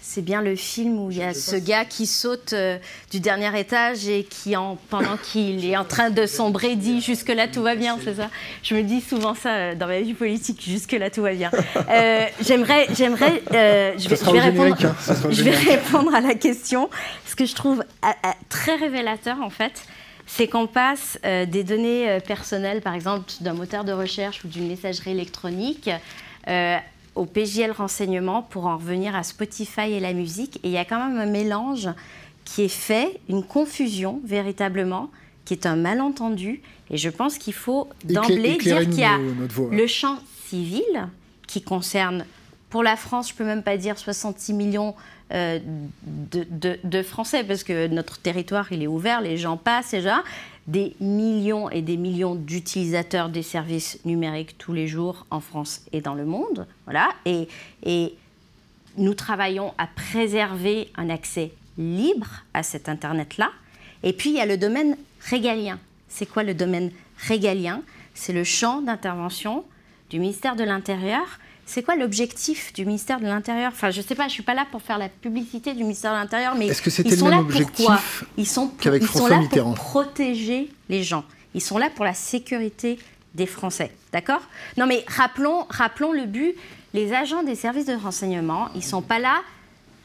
[0.05, 2.77] C'est bien le film où il y a ce gars qui saute euh,
[3.09, 7.47] du dernier étage et qui, en, pendant qu'il est en train de sombrer, dit Jusque-là
[7.47, 8.29] tout va bien, c'est ça?
[8.63, 11.51] Je me dis souvent ça euh, dans ma vie politique Jusque-là tout va bien.
[12.41, 12.87] j'aimerais.
[12.93, 14.95] j'aimerais je, vais, répondre, hein,
[15.29, 16.89] je vais répondre à la question.
[17.25, 17.81] Ce que je trouve
[18.49, 19.83] très révélateur, en fait,
[20.25, 24.47] c'est qu'on passe euh, des données euh, personnelles, par exemple d'un moteur de recherche ou
[24.47, 25.89] d'une messagerie électronique,
[26.47, 26.77] euh,
[27.15, 30.57] au PGL renseignement pour en revenir à Spotify et la musique.
[30.57, 31.89] Et il y a quand même un mélange
[32.45, 35.09] qui est fait, une confusion véritablement,
[35.45, 36.61] qui est un malentendu.
[36.89, 39.19] Et je pense qu'il faut d'emblée dire qu'il y a
[39.71, 41.07] le champ civil
[41.47, 42.25] qui concerne,
[42.69, 44.95] pour la France, je ne peux même pas dire 66 millions
[45.33, 45.59] euh,
[46.03, 50.23] de, Français, parce que notre territoire, il est ouvert, les gens passent déjà.
[50.65, 55.99] Des millions et des millions d'utilisateurs des services numériques tous les jours en France et
[55.99, 56.67] dans le monde.
[56.85, 57.09] Voilà.
[57.25, 57.49] Et,
[57.83, 58.15] et
[58.97, 63.49] nous travaillons à préserver un accès libre à cet Internet-là.
[64.03, 64.95] Et puis, il y a le domaine
[65.29, 65.79] régalien.
[66.07, 67.81] C'est quoi le domaine régalien?
[68.13, 69.65] C'est le champ d'intervention
[70.09, 73.71] du ministère de l'Intérieur c'est quoi l'objectif du ministère de l'Intérieur?
[73.73, 76.17] Enfin, je sais pas, je suis pas là pour faire la publicité du ministère de
[76.17, 81.03] l'Intérieur, mais que c'était le même objectif Ils sont, ils sont là pour protéger les
[81.03, 81.23] gens.
[81.55, 82.99] Ils sont là pour la sécurité
[83.33, 84.41] des Français, d'accord?
[84.77, 86.55] Non, mais rappelons, rappelons le but.
[86.93, 89.41] Les agents des services de renseignement, ils sont pas là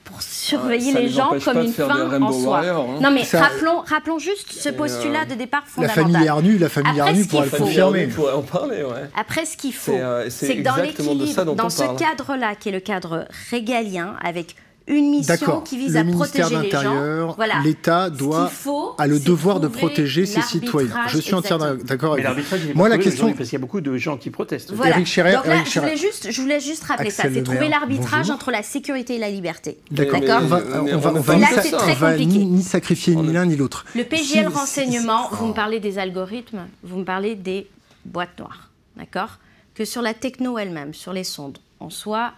[0.09, 2.63] pour surveiller les, gens comme une fin en soi.
[2.65, 3.01] Hein.
[3.01, 6.05] Non mais rappelons, rappelons juste ce postulat de départ fondamental.
[6.05, 8.09] La famille Arnu, la famille Arnu pourrait le confirmer.
[8.35, 9.09] en parler, ouais.
[9.17, 13.27] Après, ce qu'il faut, c'est que dans l'équilibre, dans ce cadre-là, qui est le cadre
[13.51, 14.57] régalien, avec
[14.89, 17.35] une mission qui vise à protéger les gens.
[17.37, 17.61] Voilà.
[17.65, 18.51] L'État doit
[18.99, 20.95] a le devoir de protéger ses citoyens.
[21.09, 22.73] Je suis entièrement d'accord avec vous.
[22.75, 24.73] Moi, la question, parce qu'il y a beaucoup de gens qui protestent.
[24.73, 24.97] Voilà.
[24.97, 27.25] Eric Scherer, Donc là, je voulais juste, je voulais juste rappeler ça.
[27.33, 29.79] C'est trouver l'arbitrage entre la sécurité et la liberté.
[29.91, 30.21] D'accord.
[30.43, 33.85] On va, on va, on va, ni, ni, sacrifier ni l'un ni l'autre.
[33.95, 37.69] Le PGL renseignement, vous me parlez des algorithmes, vous me parlez des
[38.05, 39.39] boîtes noires, d'accord?
[39.75, 42.33] Que sur la techno elle-même, sur les sondes, on soit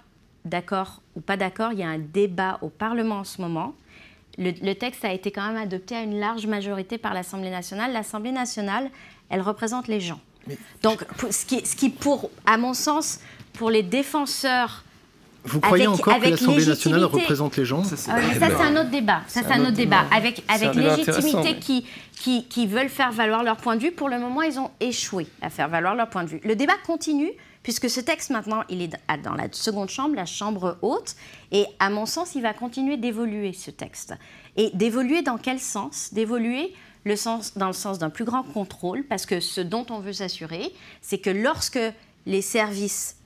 [0.44, 3.74] d'accord ou pas d'accord, il y a un débat au Parlement en ce moment.
[4.38, 7.92] Le, texte a été quand même adopté à une large majorité par l'Assemblée nationale.
[7.92, 8.88] L'Assemblée nationale,
[9.28, 10.20] elle représente les gens.
[10.82, 13.20] Donc, ce, qui, ce qui, pour, à mon sens,
[13.52, 14.84] pour les défenseurs
[15.44, 17.82] vous croyez encore que l'Assemblée nationale représente les gens?
[17.82, 19.22] Ça, c'est un autre débat.
[19.26, 20.04] Ça, c'est un, autre débat.
[20.14, 21.86] Avec, avec légitimité qui,
[22.20, 23.90] qui, qui, veulent faire valoir leur point de vue.
[23.90, 26.40] Pour le moment, ils ont échoué à faire valoir leur point de vue.
[26.44, 27.30] Le débat continue
[27.62, 28.92] puisque ce texte maintenant, il est
[29.22, 31.16] dans la seconde chambre, la chambre haute,
[31.52, 34.14] et à mon sens, il va continuer d'évoluer ce texte.
[34.56, 36.12] Et d'évoluer dans quel sens?
[36.12, 40.00] D'évoluer le sens, dans le sens d'un plus grand contrôle, parce que ce dont on
[40.00, 41.80] veut s'assurer, c'est que lorsque
[42.26, 43.16] les services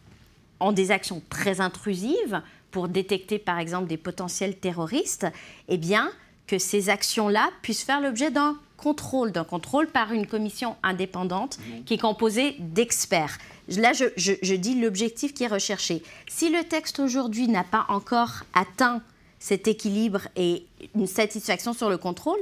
[0.61, 5.27] ont des actions très intrusives pour détecter par exemple des potentiels terroristes,
[5.69, 6.11] eh bien
[6.47, 11.95] que ces actions-là puissent faire l'objet d'un contrôle, d'un contrôle par une commission indépendante qui
[11.95, 13.39] est composée d'experts.
[13.69, 16.03] Là, je, dis l'objectif qui est recherché.
[16.29, 19.01] Si le texte aujourd'hui n'a pas encore atteint
[19.39, 22.41] cet équilibre et une satisfaction sur le contrôle,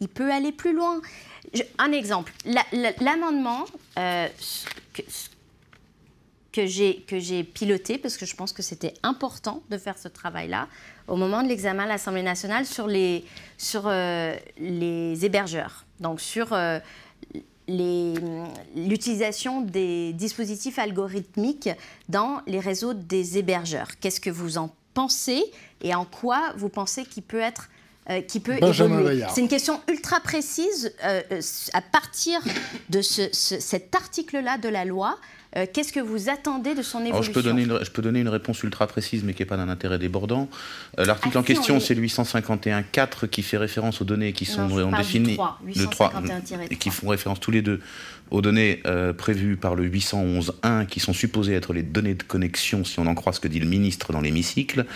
[0.00, 1.00] il peut aller plus loin.
[1.78, 2.32] un exemple,
[3.00, 3.64] l'amendement
[3.98, 4.28] euh,
[6.52, 10.68] que, j'ai piloté, parce que je pense que c'était important de faire ce travail-là,
[11.08, 13.24] au moment de l'examen à l'Assemblée nationale sur les,
[13.74, 14.36] euh,
[15.22, 16.78] hébergeurs, donc sur euh,
[18.76, 21.70] l'utilisation des dispositifs algorithmiques
[22.08, 23.98] dans les réseaux des hébergeurs.
[24.00, 25.44] Qu'est-ce que vous en pensez
[25.82, 27.68] et en quoi vous pensez qu'il peut être
[28.08, 29.24] euh, qui peut évoluer.
[29.32, 30.92] C'est une question ultra précise.
[31.04, 31.40] Euh, euh,
[31.74, 32.40] à partir
[32.88, 35.18] de ce, cet article-là de la loi,
[35.56, 38.02] euh, qu'est-ce que vous attendez de son évolution Alors, je, peux donner une, je peux
[38.02, 40.48] donner une réponse ultra précise, mais qui n'est pas d'un intérêt débordant.
[40.98, 45.36] Euh, l'article en question, c'est le 851.4 qui fait référence aux données qui sont définies.
[45.74, 46.22] Le 3,
[46.70, 47.80] et qui font référence tous les deux
[48.30, 52.84] aux données euh, prévues par le 811.1 qui sont supposées être les données de connexion,
[52.84, 54.86] si on en croit ce que dit le ministre dans l'hémicycle.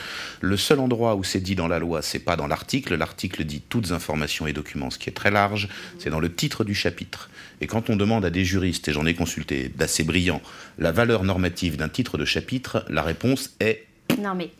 [0.41, 2.95] Le seul endroit où c'est dit dans la loi, c'est pas dans l'article.
[2.95, 5.69] L'article dit toutes informations et documents, ce qui est très large.
[5.99, 7.29] C'est dans le titre du chapitre.
[7.65, 10.43] Et quand on demande à des juristes, et j'en ai consulté d'assez brillants,
[10.79, 13.87] la valeur normative d'un titre de chapitre, la réponse est...
[14.21, 14.51] Non mais...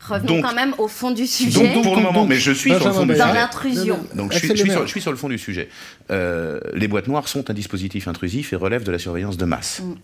[0.00, 1.74] Revenons quand même au fond du sujet.
[1.74, 3.26] Donc, pour le moment, mais je suis sur le fond du sujet.
[3.26, 4.06] Dans l'intrusion.
[4.14, 5.68] Donc je suis, sur, je suis, sur, le fond du sujet.
[6.10, 9.80] Euh, les boîtes noires sont un dispositif intrusif et relèvent de la surveillance de masse.
[9.80, 9.94] Mm.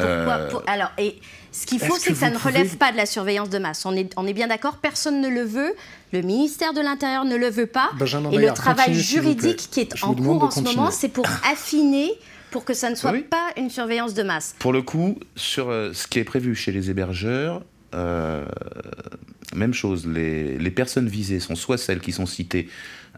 [0.00, 1.20] Euh, alors, et
[1.52, 3.86] ce qu'il faut, c'est que, ça ne relève pas de la surveillance de masse.
[3.86, 5.74] On est, on est bien d'accord, personne ne le veut,
[6.12, 7.90] le ministère de l'Intérieur ne le veut pas.
[8.32, 12.12] et le travail juridique qui est en cours en ce moment, c'est pour affiner
[12.50, 14.54] pour que ça ne soit pas une surveillance de masse.
[14.60, 17.62] Pour le coup, sur euh, ce qui est prévu chez les hébergeurs,
[17.94, 18.44] euh,
[19.54, 22.68] même chose, les, les, personnes visées sont soit celles qui sont citées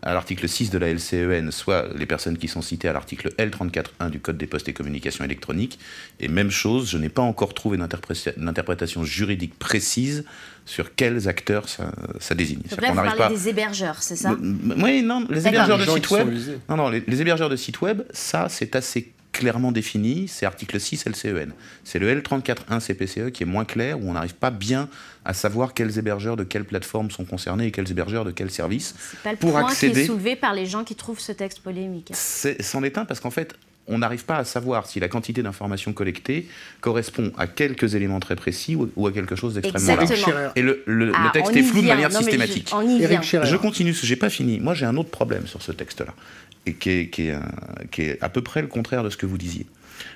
[0.02, 4.10] à l'article 6 de la LCEN, soit les personnes qui sont citées à l'article L34.1
[4.10, 5.78] du Code des postes et communications électroniques.
[6.20, 10.24] Et même chose, je n'ai pas encore trouvé d'interprétation juridique précise
[10.66, 12.60] sur quels acteurs ça, ça désigne.
[12.68, 13.28] Donc là, vous parlez pas...
[13.30, 14.36] des hébergeurs, c'est ça?
[14.38, 16.28] Oui, non, les hébergeurs de sites web.
[16.68, 20.80] Non, non, les, les hébergeurs de sites web, ça, c'est assez clairement défini, c'est article
[20.80, 21.52] 6 LCEN.
[21.84, 24.88] C'est le L34.1 CPCE qui est moins clair, où on n'arrive pas bien
[25.26, 28.94] à savoir quels hébergeurs de quelle plateforme sont concernés et quels hébergeurs de quel service.
[29.10, 29.92] C'est pas le pour point accéder...
[29.92, 32.12] qui est soulevé par les gens qui trouvent ce texte polémique.
[32.14, 33.54] C'en est, un parce qu'en fait,
[33.88, 36.48] on n'arrive pas à savoir si la quantité d'informations collectées
[36.80, 40.52] correspond à quelques éléments très précis ou, à quelque chose d'extrêmement large.
[40.56, 42.70] Et le, ah, texte est flou de manière systématique.
[42.72, 44.60] Je, je, continue, je n'ai pas fini.
[44.60, 46.14] Moi, j'ai un autre problème sur ce texte-là
[46.66, 49.66] et qui est, à peu près le contraire de ce que vous disiez.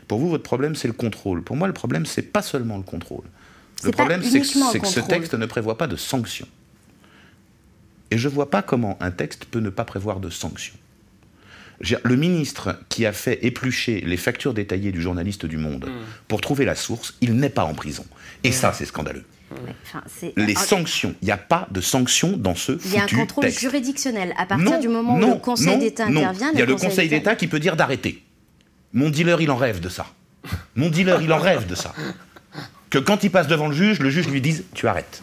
[0.09, 1.42] Pour vous, votre problème, c'est le contrôle.
[1.42, 3.24] Pour moi, le problème, c'est pas seulement le contrôle.
[3.84, 6.48] Le problème, c'est que, ce texte ne prévoit pas de sanctions.
[8.11, 10.74] Et je ne vois pas comment un texte peut ne pas prévoir de sanctions.
[12.05, 16.05] Le ministre qui a fait éplucher les factures détaillées du journaliste du Monde hmm.
[16.28, 18.05] pour trouver la source, il n'est pas en prison.
[18.44, 19.24] Et ça, c'est scandaleux
[20.36, 23.48] les sanctions, il n'y a pas de sanctions dans ce Il y a un contrôle
[23.51, 24.34] juridictionnel.
[24.36, 27.36] À partir du moment où le Conseil d'État intervient, il y a le Conseil d'État
[27.36, 28.22] qui peut dire d'arrêter.
[28.92, 30.07] Mon dealer, il en rêve de ça.
[30.74, 31.94] Mon dealer, il en rêve de ça.
[32.90, 35.22] que quand il passe devant le juge, le juge lui dise tu arrêtes.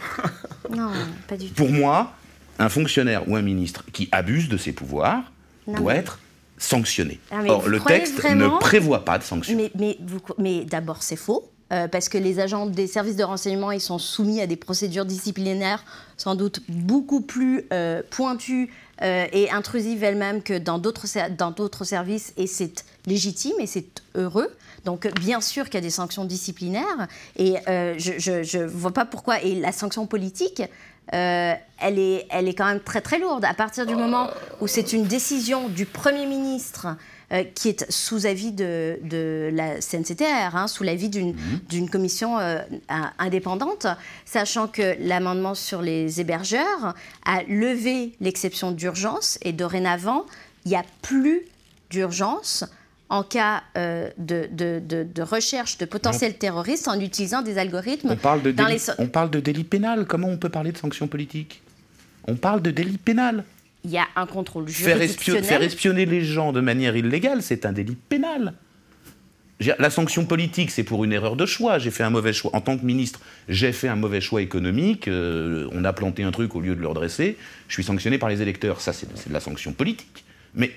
[0.70, 0.92] Non,
[1.28, 1.54] pas du tout.
[1.54, 2.14] Pour moi,
[2.60, 5.32] un fonctionnaire ou un ministre qui abuse de ses pouvoirs
[5.68, 6.20] Non, doit être
[6.58, 7.20] sanctionné.
[7.32, 9.56] Ah, Or, le texte vraiment ne prévoit pas de sanction.
[9.56, 11.52] Mais, mais, vous- mais d'abord, c'est faux.
[11.72, 15.06] Euh, parce que les agents des services de renseignement, ils sont soumis à des procédures
[15.06, 15.84] disciplinaires
[16.16, 22.48] sans doute beaucoup plus euh, pointues euh, et intrusives elles-mêmes que dans d'autres services, et
[22.48, 24.50] c'est légitime et c'est heureux.
[24.86, 29.42] Donc bien sûr qu'il y a des sanctions disciplinaires, et je ne vois pas pourquoi.
[29.42, 30.64] Et la sanction politique,
[31.12, 31.60] elle,
[32.00, 33.44] est, elle est quand même très très lourde.
[33.44, 34.30] À partir du moment
[34.62, 36.88] où c'est une décision du Premier ministre
[37.34, 41.36] euh, qui est sous avis de, de la CNCTR, hein, sous l'avis d'une
[41.70, 42.60] d'une commission euh,
[43.20, 43.88] indépendante,
[44.26, 46.94] sachant que l'amendement sur les hébergeurs
[47.26, 50.26] a levé l'exception d'urgence et dorénavant,
[50.66, 51.42] il n'y a plus
[51.90, 52.64] d'urgence
[53.10, 58.10] en cas euh, de, de- de- de recherche de potentiels terroristes en utilisant des algorithmes
[58.12, 60.06] On parle, de dans délit, les on parle de délit pénal.
[60.06, 61.62] Comment on peut parler de sanction politique
[62.28, 63.46] On parle de délit pénal.
[63.88, 65.44] Il y a un contrôle Faire, juridictionnel.
[65.46, 68.54] faire espionner les gens de manière illégale, c'est un délit pénal.
[69.80, 71.80] La sanction politique, c'est pour une erreur de choix.
[71.80, 72.52] J'ai fait un mauvais choix.
[72.54, 75.08] En tant que ministre, j'ai fait un mauvais choix économique.
[75.08, 77.38] euh, on a planté un truc au lieu de le redresser.
[77.70, 78.82] Je suis sanctionné par les électeurs.
[78.82, 80.26] Ça, c'est de la sanction politique.
[80.54, 80.72] Mais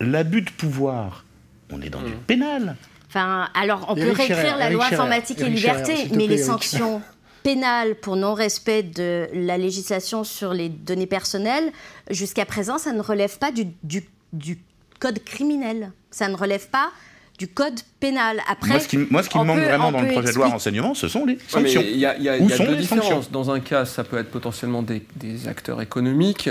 [0.00, 1.24] l'abus de pouvoir,
[1.72, 2.76] on est dans du pénal.
[3.08, 6.44] Enfin, alors on peut réécrire la Éric loi informatique et liberté, mais plaît, les Éric.
[6.44, 7.02] sanctions
[7.42, 11.72] pénales pour non-respect de la législation sur les données personnelles,
[12.10, 14.58] jusqu'à présent, ça ne relève pas du, du- du
[14.98, 15.92] code criminel.
[16.10, 16.90] Ça ne relève pas
[17.38, 18.40] du code pénal.
[18.48, 20.30] Après, moi, ce qui, moi, ce qui on me manque peut- vraiment dans le projet
[20.30, 21.80] de loi renseignement, ce sont les sanctions.
[21.82, 23.30] Il y a, y a- Où il y a sont deux les différences.
[23.30, 26.50] Dans un cas, ça peut être potentiellement des, des acteurs économiques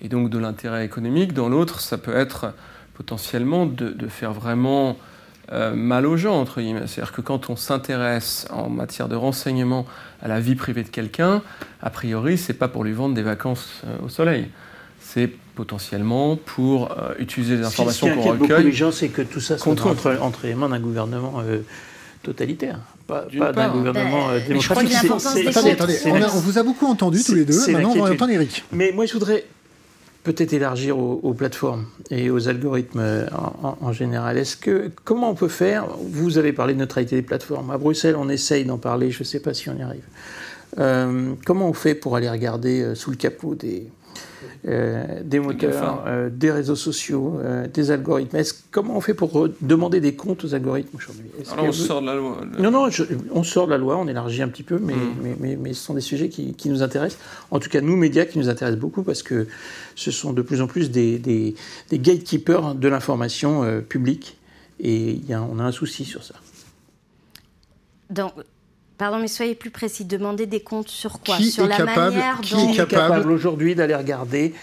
[0.00, 1.32] et donc de l'intérêt économique.
[1.34, 2.54] Dans l'autre, ça peut être
[2.94, 4.96] potentiellement de, de faire vraiment
[5.52, 6.86] euh, mal aux gens, entre guillemets.
[6.86, 9.84] C'est-à-dire que quand on s'intéresse en matière de renseignement
[10.22, 11.42] à la vie privée de quelqu'un,
[11.82, 14.46] a priori, c'est pas pour lui vendre des vacances euh, au soleil.
[15.00, 18.64] C'est potentiellement pour euh, utiliser les informations Ce qui qu'on inquiète beaucoup recueille.
[18.66, 21.58] les gens, c'est que tout ça soit entre, entre les mains d'un gouvernement euh,
[22.22, 25.10] totalitaire, pas, d'un gouvernement euh, Ben, je crois démocratique.
[25.10, 27.92] que des Attendez, attendez, on, a- on vous a beaucoup entendu tous les deux, maintenant
[27.96, 28.64] on va entendre Eric.
[28.72, 29.44] Mais moi, je voudrais
[30.24, 34.38] peut-être élargir aux, plateformes et aux algorithmes en général.
[34.38, 35.86] Est-ce que comment on peut faire?
[35.98, 37.70] Vous avez parlé de neutralité des plateformes.
[37.70, 39.10] À Bruxelles, on essaye d'en parler.
[39.10, 40.04] Je ne sais pas si on y arrive.
[40.78, 43.88] Euh, comment on fait pour aller regarder euh, sous le capot des
[44.68, 49.48] euh, des moteurs, euh, des réseaux sociaux, euh, des algorithmes Est-ce- Comment on fait pour
[49.60, 51.26] demander des comptes aux algorithmes aujourd'hui?
[51.40, 52.38] Est-ce Alors on vous- sort de la loi.
[52.56, 53.02] Le- non, non, je-
[53.32, 55.14] on sort de la loi, on élargit un petit peu, mais, Mm.
[55.22, 57.20] mais, mais, mais ce sont des sujets qui, qui nous intéressent.
[57.50, 59.46] En tout cas, nous, médias, qui nous intéressent beaucoup parce que
[59.96, 61.54] ce sont de plus en plus des, des,
[61.90, 64.38] des gatekeepers de l'information euh, publique.
[64.80, 66.34] Et il y a, on a un souci sur ça.
[68.10, 68.32] Donc,
[69.02, 70.04] pardon, mais soyez plus précis.
[70.04, 72.66] Demander des comptes sur quoi Qui Sur la capable- manière qui dont...
[72.72, 74.54] Qui est capable- aujourd'hui d'aller regarder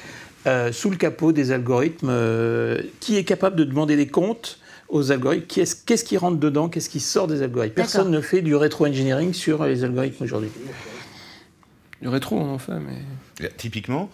[0.47, 5.11] euh, sous le capot des algorithmes euh, Qui est capable de demander des comptes aux
[5.11, 5.45] algorithmes?
[5.47, 6.69] Qu'est-ce qu'est-ce qui rentre dedans?
[6.69, 7.75] Qu'est-ce qui sort des algorithmes?
[7.75, 10.49] Personne ne fait du rétro-engineering sur les algorithmes aujourd'hui.
[12.01, 13.49] Du rétro, on en fait, mais.
[13.57, 14.09] Typiquement,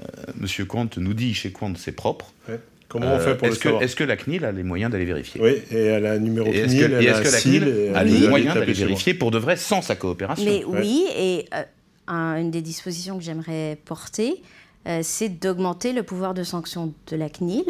[0.00, 0.04] euh,
[0.36, 2.32] Monsieur Quant nous dit chez Quant c'est propre.
[2.48, 2.58] Ouais.
[2.88, 4.62] Comment on fait Euh, pour le est-ce que, savoir est-ce que la CNIL a les
[4.62, 7.04] moyens d'aller vérifier Oui, et elle a un numéro Et est-ce CNIL, que, et elle
[7.06, 9.82] est-ce a que la CNIL et a les moyens d'aller vérifier pour de vrai sans
[9.82, 10.80] sa coopération Mais Ouais.
[10.80, 11.62] oui, et euh,
[12.06, 14.42] un- une des dispositions que j'aimerais porter,
[14.86, 17.66] euh, c'est d'augmenter le pouvoir de sanction de la CNIL.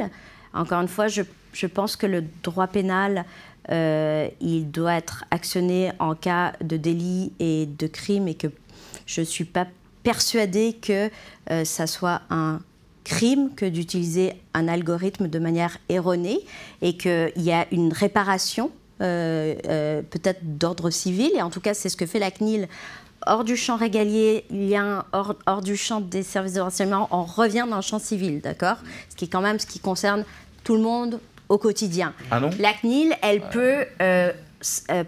[0.54, 3.24] Encore une fois, je, je pense que le droit pénal,
[3.70, 8.46] euh, il doit être actionné en cas de délit et de crime et que
[9.06, 9.66] je ne suis pas
[10.04, 11.10] persuadée que
[11.50, 12.60] euh, ça soit un
[13.08, 16.40] crime que d'utiliser un algorithme de manière erronée
[16.82, 21.72] et qu'il y a une réparation euh, euh, peut-être d'ordre civil, et en tout cas
[21.72, 22.68] c'est ce que fait la CNIL.
[23.26, 27.76] Hors du champ régalien, hors, hors du champ des services de renseignement, on revient dans
[27.76, 28.76] le champ civil, d'accord?
[29.08, 30.24] Ce qui est quand même ce qui concerne
[30.62, 32.12] tout le monde au quotidien.
[32.30, 32.50] Ah non?
[32.58, 34.32] La CNIL, elle peut euh,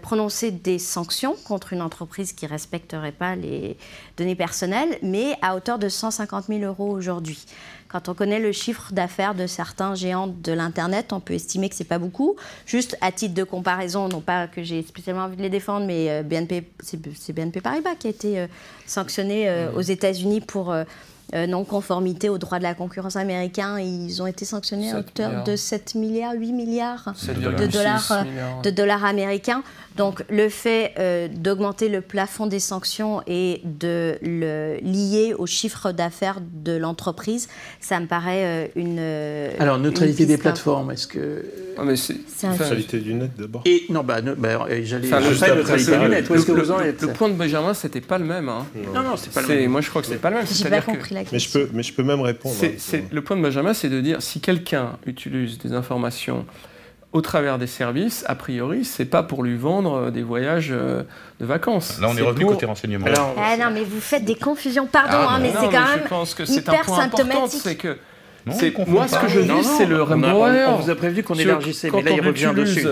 [0.00, 3.76] prononcer des sanctions contre une entreprise qui ne respecterait pas les
[4.16, 7.44] données personnelles, mais à hauteur de 150 000 euros aujourd'hui.
[7.90, 11.74] Quand on connaît le chiffre d'affaires de certains géants de l'Internet, on peut estimer que
[11.74, 12.36] c'est pas beaucoup.
[12.64, 16.08] Juste à titre de comparaison, non pas que j'ai spécialement envie de les défendre, mais
[16.08, 18.46] euh, BNP, c'est BNP Paribas qui a été euh,
[18.86, 20.72] sanctionné euh, aux États-Unis pour
[21.34, 23.78] non-conformité au droit de la concurrence américain.
[23.78, 28.12] Ils ont été sanctionnés à 7 hauteur de 7 milliards, 8 milliards 7,6 de dollars,
[28.12, 28.62] euh, milliards.
[28.62, 29.62] de dollars américains.
[29.96, 35.92] Donc le fait euh, d'augmenter le plafond des sanctions et de le lier au chiffre
[35.92, 37.48] d'affaires de l'entreprise,
[37.80, 38.96] ça me paraît euh, une.
[39.00, 41.44] euh, Alors, une neutralité des plateformes, est-ce que.
[41.78, 43.62] Ah, mais c'est- Neutralité du net d'abord.
[43.66, 45.06] Et non, bah, ne- bah, euh, j'allais.
[45.12, 47.74] Enfin, après, neutralité du net, où est-ce que vous en êtes le point de Benjamin,
[47.74, 48.48] c'était pas le même.
[48.48, 48.66] hein.
[48.94, 49.70] Non, non, c'est pas le même.
[49.70, 50.46] Moi, je crois que c'est pas le même.
[50.50, 52.54] J'ai pas compris la Mais je peux, mais je peux même répondre.
[52.58, 52.74] c'est- hein.
[52.78, 56.46] c'est- le point de Benjamin, c'est de dire si quelqu'un utilise des informations
[57.12, 61.02] au travers des services, a priori, c'est pas pour lui vendre euh, des voyages euh,
[61.40, 61.98] de vacances.
[62.00, 63.06] Là, on est revenu pour- côté renseignement.
[63.06, 65.86] Alors, Ah non, mais vous faites des confusions, pardon, Ah, hein, mais non, c'est quand
[65.92, 66.08] je même.
[66.08, 67.60] pense que c'est un hyper point important, symptomatique.
[67.64, 67.96] c'est que
[68.46, 68.54] Non,
[68.86, 70.32] moi ce que je dis, non, c'est le on a-
[70.68, 72.86] on- vous a prévenu qu'on élargissait, mais là, il revient dessus.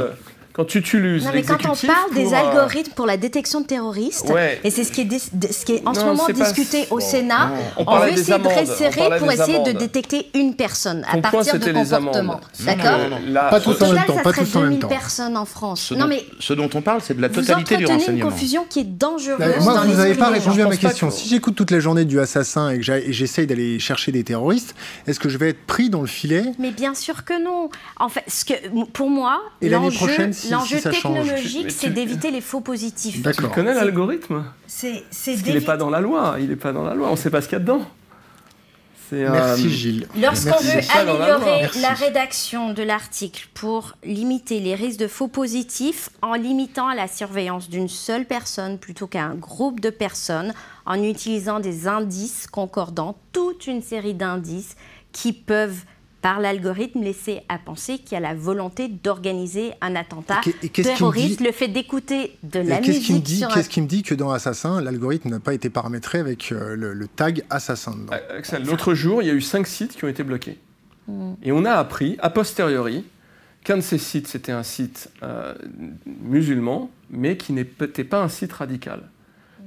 [0.58, 3.66] Quand tu utilises Non, mais quand on parle des euh, algorithmes pour la détection de
[3.66, 4.60] terroristes, Ouais.
[4.64, 6.84] et c'est ce qui est, dé- de- ce qui est en ce moment pas- discuté
[6.90, 11.04] au bon, Sénat, on, On veut essayer de resserrer pour essayer de détecter une personne
[11.08, 12.12] à Ton partir de c'était les comportement.
[12.32, 12.40] amendes.
[12.58, 12.98] D'accord.
[13.28, 14.80] Là, Pas tous Au en même total, temps, ça pas serait tous en même 2000
[14.80, 14.88] temps.
[14.88, 15.80] personnes en France.
[15.80, 18.00] Ce, non, dont, mais ce dont on parle, c'est de la totalité du entretenez une
[18.00, 18.30] renseignement.
[18.30, 21.06] confusion qui est dangereuse Bah, dans moi, vous n'avez pas répondu à ma question.
[21.06, 22.82] que- Si j'écoute toute la journée du assassin et que
[23.12, 24.74] j'essaye d'aller chercher des terroristes,
[25.06, 26.42] est-ce que je vais être pris dans le filet?
[26.58, 27.70] Mais bien sûr que non.
[28.00, 28.54] En fait, ce que,
[28.92, 32.60] pour moi, Et l'année l'enjeu prochaine, si- l'enjeu si technologique, c'est tu- d'éviter les faux
[32.60, 33.22] positifs.
[33.22, 35.04] Tu connais l'algorithme C'est
[35.42, 36.36] qu'il n'est pas dans la loi.
[36.40, 37.08] Il n'est pas dans la loi.
[37.08, 37.82] On ne sait pas ce qu'il y a dedans.
[39.10, 40.06] C'est, euh, Merci Gilles.
[40.20, 46.10] Lorsqu'on veut la améliorer la rédaction de l'article pour limiter les risques de faux positifs
[46.20, 50.52] en limitant la surveillance d'une seule personne plutôt qu'un groupe de personnes,
[50.84, 54.76] en utilisant des indices concordants, toute une série d'indices
[55.12, 55.84] qui peuvent,
[56.20, 60.68] par l'algorithme, laisser à penser qu'il y a la volonté d'organiser un attentat Et et
[60.70, 61.38] terroriste.
[61.38, 63.68] dit- Le fait d'écouter de Et la Qu'est-ce qui me musique dit, sur un qu'est-ce
[63.68, 67.06] qui me dit que dans Assassin, l'algorithme n'a pas été paramétré avec euh, le, le
[67.08, 68.12] tag Assassin dedans?
[68.12, 70.58] Euh, Axel, l'autre jour, il y a eu cinq sites qui ont été bloqués.
[71.42, 73.04] Et on a appris, a posteriori,
[73.64, 75.54] qu'un de ces sites, c'était un site euh,
[76.22, 79.02] musulman, mais qui n'était pas un site radical.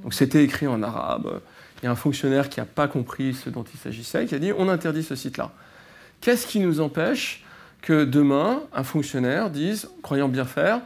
[0.02, 1.40] Donc c'était écrit en arabe.
[1.82, 4.38] Il y a un fonctionnaire qui n'a pas compris ce dont il s'agissait, qui a
[4.38, 5.52] dit on interdit ce site-là.
[6.22, 7.42] Qu'est-ce qui nous empêche
[7.82, 10.80] que demain, un fonctionnaire dise, croyant bien faire,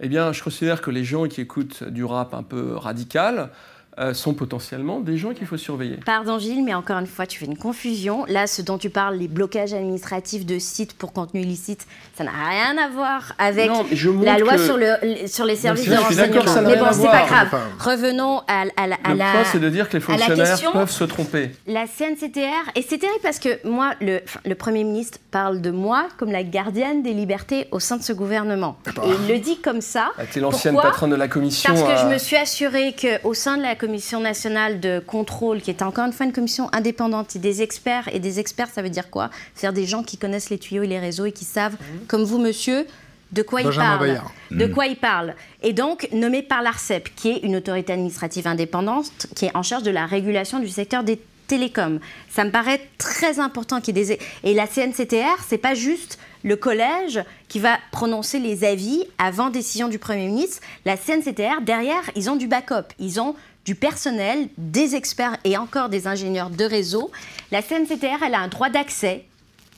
[0.00, 3.50] eh bien, je considère que les gens qui écoutent du rap un peu radical
[3.98, 5.98] euh, sont potentiellement des gens qu'il faut surveiller.
[6.06, 8.24] Pardon Gilles, mais encore une fois, tu fais une confusion.
[8.28, 11.86] Là, ce dont tu parles, les blocages administratifs de sites pour contenu illicite,
[12.16, 13.84] ça n'a rien à voir avec Non,
[14.22, 16.42] la loi que- sur, le, sur les services de renseignement.
[16.68, 17.46] Mais bon, c'est pas grave.
[17.48, 19.32] Enfin, Revenons à, à la- à Le la...
[19.32, 21.50] point, c'est de dire que les fonctionnaires question- peuvent se tromper.
[21.66, 26.06] La CNCTR, et c'est terrible parce que moi, le, le Premier ministre parle de moi
[26.18, 28.76] comme la gardienne des libertés au sein de ce gouvernement.
[28.84, 28.92] bah.
[29.04, 30.10] Et il le dit comme ça.
[30.18, 31.72] Ah, T'es l'ancienne patronne de la commission.
[31.74, 33.87] Parce que je euh, me suis assurée qu'au sein de la Commission
[34.20, 38.20] nationale de contrôle, qui est encore une fois une commission indépendante, et des experts, et
[38.20, 39.30] des experts, ça veut dire quoi?
[39.54, 41.76] Faire des gens qui connaissent les tuyaux et les réseaux et qui savent,
[42.06, 42.86] comme vous, monsieur,
[43.32, 44.08] de quoi Benjamin ils parlent.
[44.08, 44.32] Bayard.
[44.50, 45.34] De quoi ils parlent.
[45.62, 49.82] Et donc, nommé par l'ARCEP, qui est une autorité administrative indépendante, qui est en charge
[49.82, 51.98] de la régulation du secteur des télécoms.
[52.30, 54.18] Ça me paraît très important qu'il y ait des...
[54.44, 59.88] Et la CNCTR, c'est pas juste le collège qui va prononcer les avis avant décision
[59.88, 60.60] du Premier ministre.
[60.84, 62.92] La CNCTR, derrière, ils ont du backup.
[62.98, 63.34] Ils ont
[63.68, 67.10] du personnel, des experts et encore des ingénieurs de réseau.
[67.52, 69.26] La CNCTR, elle a un droit d'accès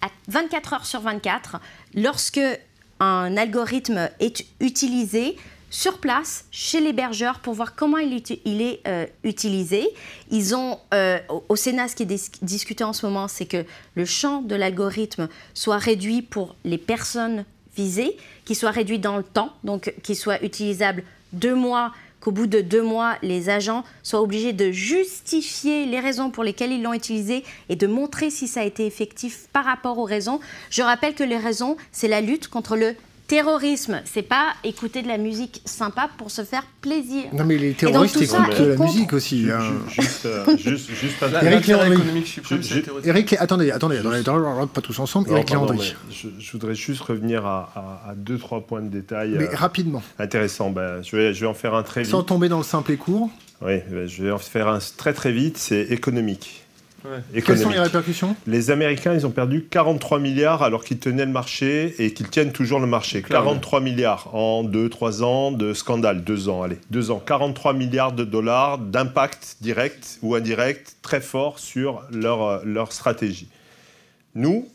[0.01, 1.57] à 24 heures sur 24
[1.97, 2.39] lorsque
[3.01, 5.37] un algorithme est utilisé
[5.71, 9.89] sur place chez l'hébergeur pour voir comment il est, euh, utilisé.
[10.31, 11.19] Ils ont euh,
[11.49, 13.65] au- Sénat ce qui est dis- discuté en ce moment, c'est que
[13.97, 17.45] le champ de l'algorithme soit réduit pour les personnes
[17.77, 22.47] visées, qu'il soit réduit dans le temps, donc qu'il soit utilisable deux mois qu'au bout
[22.47, 26.93] de deux mois, les agents soient obligés de justifier les raisons pour lesquelles ils l'ont
[26.93, 30.41] utilisé et de montrer si ça a été effectif par rapport aux raisons.
[30.71, 32.95] Je rappelle que les raisons, c'est la lutte contre le
[33.31, 34.01] terrorisme.
[34.05, 37.25] C'est pas écouter de la musique sympa pour se faire plaisir.
[37.33, 39.43] Non, mais les terroristes écoutent de la contre- musique aussi.
[39.45, 39.61] Ju- hein.
[39.89, 41.63] ju- Juste, euh, juste, juste la- Léandry.
[41.65, 42.03] terrorisme.
[43.05, 45.29] Eric, attendez, attendez, attendez, attendez, pas tous ensemble.
[45.31, 45.77] Non, Eric pardon,
[46.11, 47.73] je, je voudrais juste revenir à,
[48.07, 50.71] à- à deux, trois points de détail Mais euh, rapidement, intéressants.
[50.71, 52.11] Ben, je, vais, je vais en faire un très vite.
[52.11, 53.31] sans tomber dans le simple et court,
[53.63, 55.57] Oui, ben, je vais en faire un très très vite.
[55.57, 56.60] C'est économique.
[57.05, 57.43] Ouais.
[57.43, 58.37] quelles sont les répercussions?
[58.47, 62.53] Les Américains, ils ont perdu 43 milliards alors qu'ils tenaient le marché et qu'ils tiennent
[62.53, 63.23] toujours le marché.
[63.23, 66.25] Clair, 43 milliards en 2-3 ans de scandale.
[66.25, 66.79] 2 ans, allez.
[66.91, 67.23] 2 ans.
[67.25, 73.49] 43 milliards de dollars d'impact direct ou indirect très fort sur leur, euh, leur stratégie.
[74.35, 74.69] Nous,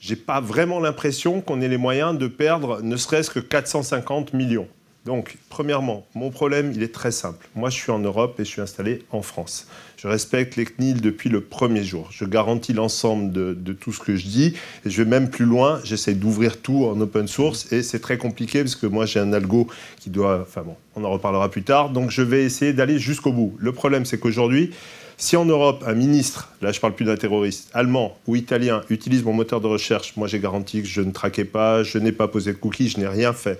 [0.00, 4.68] j'ai pas vraiment l'impression qu'on ait les moyens de perdre ne serait-ce que 450 millions.
[5.08, 7.48] Donc, premièrement, mon problème, il est très simple.
[7.54, 9.66] Moi, je suis en Europe et je suis installé en France.
[9.96, 12.10] Je respecte les CNIL depuis le premier jour.
[12.12, 14.54] Je garantis l'ensemble de, tout ce que je dis.
[14.84, 15.80] Et je vais même plus loin.
[15.82, 17.72] J'essaie d'ouvrir tout en open source.
[17.72, 19.66] Et c'est très compliqué parce que moi, j'ai un algo
[19.98, 20.40] qui doit...
[20.42, 21.88] Enfin bon, on en reparlera plus tard.
[21.88, 23.56] Donc, je vais essayer d'aller jusqu'au bout.
[23.58, 24.72] Le problème, c'est qu'aujourd'hui,
[25.16, 29.24] si en Europe, un ministre, là je parle plus d'un terroriste, allemand ou italien, utilise
[29.24, 32.28] mon moteur de recherche, moi j'ai garanti que je ne traquais pas, je n'ai pas
[32.28, 33.58] posé de cookies, je n'ai rien fait.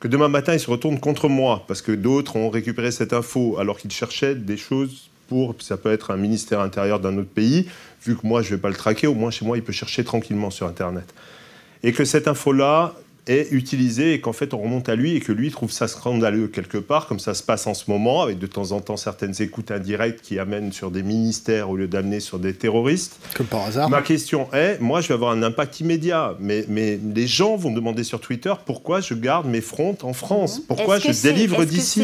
[0.00, 3.58] Que demain matin, il se retourne contre moi parce que d'autres ont récupéré cette info
[3.58, 7.68] alors qu'ils cherchaient des choses pour, ça peut être un ministère intérieur d'un autre pays,
[8.04, 9.72] vu que moi je ne vais pas le traquer, au moins chez moi il peut
[9.72, 11.14] chercher tranquillement sur Internet.
[11.82, 12.94] Et que cette info-là,
[13.26, 16.48] est utilisé et qu'en fait on remonte à lui et que lui trouve ça scandaleux
[16.48, 19.34] quelque part, comme ça se passe en ce moment, avec de temps en temps certaines
[19.40, 23.18] écoutes indirectes qui amènent sur des ministères au lieu d'amener sur des terroristes.
[23.34, 23.90] Comme par hasard.
[23.90, 27.70] Ma question est, moi je vais avoir un impact immédiat, mais, mais les gens vont
[27.70, 30.64] demander sur Twitter pourquoi je garde mes fronts en France, mhm.
[30.68, 32.02] pourquoi je délivre d'ici.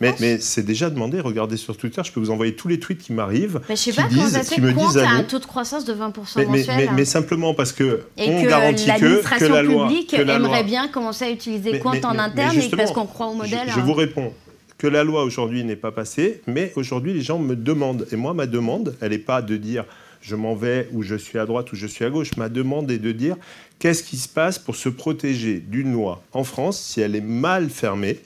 [0.00, 2.98] Mais, mais c'est déjà demandé, regardez sur Twitter, je peux vous envoyer tous les tweets
[2.98, 6.46] qui m'arrivent, qui, disent, qui me disent à un taux de croissance de 20% mais,
[6.46, 6.90] mensuel.
[6.94, 11.24] Mais, simplement parce que on garantit que, que la loi, que la aimerait bien commencer
[11.24, 13.68] à utiliser compte en interne et parce qu'on croit au modèle.
[13.68, 14.32] Je, vous réponds
[14.78, 18.06] que la loi aujourd'hui n'est pas passée, mais aujourd'hui les gens me demandent.
[18.12, 19.84] Et moi, ma demande, elle n'est pas de dire
[20.20, 22.36] je m'en vais ou je suis à droite ou je suis à gauche.
[22.36, 23.36] Ma demande est de dire
[23.78, 27.70] qu'est-ce qui se passe pour se protéger d'une loi en France si elle est mal
[27.70, 28.20] fermée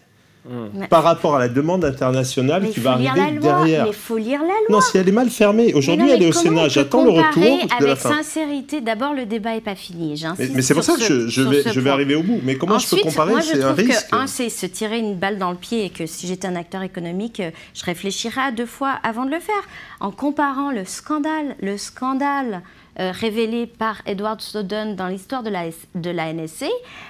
[0.47, 0.88] Mmh.
[0.90, 3.84] par rapport à la demande internationale qui va arriver derrière.
[3.84, 4.66] Mais il faut lire la loi.
[4.68, 5.72] Non, si elle est mal fermée.
[5.72, 6.68] Aujourd'hui, elle est au Sénat.
[6.68, 7.42] J'attends le retour
[7.80, 8.11] de la fin.
[8.11, 10.22] Avec sincérité, d'abord, le débat n'est pas fini.
[10.38, 12.40] Mais, mais c'est pour ça que je, je vais, je vais arriver au bout.
[12.45, 14.11] Mais comment je peux comparer C'est un risque.
[14.11, 16.57] Que, un, c'est se tirer une balle dans le pied et que si j'étais un
[16.57, 19.55] acteur économique, euh, je réfléchirais à deux fois avant de le faire.
[20.01, 22.61] En comparant le scandale, le scandale
[23.01, 25.64] euh, révélé par Edward Snowden dans l'histoire de la,
[25.95, 26.66] de la NSA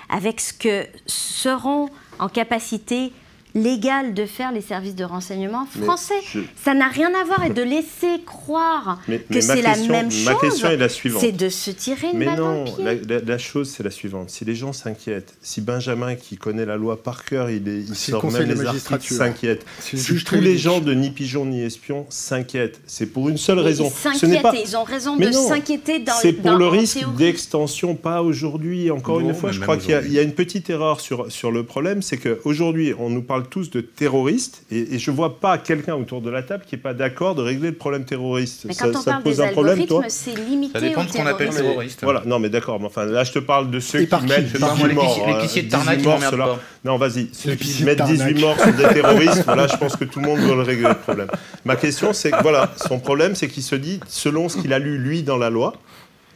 [0.09, 1.89] avec ce que seront
[2.21, 3.13] en capacité
[3.55, 6.15] légal de faire les services de renseignement français.
[6.63, 9.01] Ça n'a rien à voir et de laisser croire
[9.31, 10.25] que c'est la même chose.
[10.25, 11.21] Ma question est la suivante.
[11.21, 14.31] C'est de se tirer une mais non, La, la, chose c'est la suivante.
[14.31, 17.95] Si les gens s'inquiètent, si Benjamin qui connaît la loi par cœur, il, est, il
[17.95, 19.65] sort même les articles, s'inquiète.
[19.81, 23.91] Si, tous les gens de ni pigeon ni espion s'inquiètent, c'est pour une seule raison.
[23.91, 24.53] Ce n'est pas...
[24.55, 28.91] Ils ont raison de s'inquiéter dans C'est pour le risque d'extension, pas aujourd'hui.
[28.91, 31.65] Encore une fois, je crois qu'il y, y, a une petite erreur sur, sur le
[31.65, 35.95] problème, c'est qu'aujourd'hui, on nous parle tous de terroristes, et, je ne vois pas quelqu'un
[35.95, 38.65] autour de la table qui n'est pas d'accord de régler le problème terroriste.
[38.67, 41.09] Mais quand ça, on parle pose des un problème, toi c'est limité Ça dépend de
[41.11, 42.01] ce qu'on appelle terroriste.
[42.03, 44.95] Voilà, non, mais d'accord, mais enfin, là, je te parle de ceux qui mettent 18
[44.95, 45.27] morts.
[45.27, 46.61] L'épicier de Tarnac, qui m'emmerde pas.
[46.85, 50.21] Non, vas-y, ceux qui mettent 18 morts sur des terroristes, voilà, je pense que tout
[50.21, 51.29] le monde veut le régler, le problème.
[51.65, 54.79] Ma question, c'est que, voilà, son problème, c'est qu'il se dit, selon ce qu'il a
[54.79, 55.75] lu, lui, dans la loi,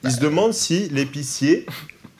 [0.04, 1.66] il se demande si l'épicier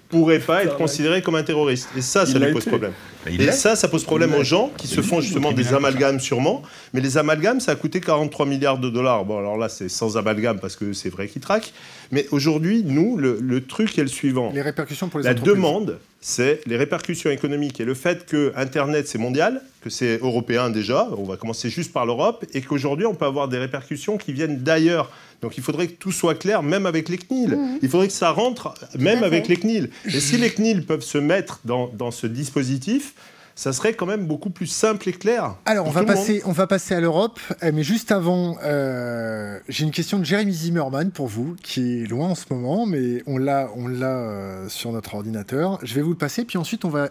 [0.09, 1.89] pourrait pas être considéré comme un terroriste.
[1.97, 2.93] Et ça, ça lui pose problème.
[3.27, 6.63] Et ça, ça pose problème aux gens qui se font justement des amalgames sûrement.
[6.95, 9.25] Mais les amalgames, ça a coûté 43 milliards de dollars.
[9.25, 11.73] Bon, alors là, c'est sans amalgame parce que c'est vrai qu'ils traquent.
[12.11, 14.51] Mais aujourd'hui, nous, le, truc est le suivant.
[14.55, 19.07] Les répercussions pour les La demande, c'est les répercussions économiques et le fait que Internet,
[19.07, 23.15] c'est mondial, que c'est européen déjà, on va commencer juste par l'Europe, et qu'aujourd'hui, on
[23.15, 25.11] peut avoir des répercussions qui viennent d'ailleurs.
[25.43, 27.51] Donc il faudrait que tout soit clair, même avec les CNIL.
[27.51, 27.79] Mmh.
[27.83, 29.91] Il faudrait que ça rentre, même avec les CNIL.
[30.07, 33.15] Et si les CNIL peuvent se mettre dans, dans ce dispositif,
[33.59, 35.57] ça serait quand même beaucoup plus simple et clair.
[35.65, 39.83] Alors, on va, passer, on va passer à l'Europe, euh, mais juste avant, euh, j'ai
[39.83, 43.37] une question de Jérémy Zimmerman pour vous, qui est loin en ce moment, mais on
[43.37, 45.81] l'a, on l'a euh, sur notre ordinateur.
[45.83, 47.09] Je vais vous le passer, puis ensuite on va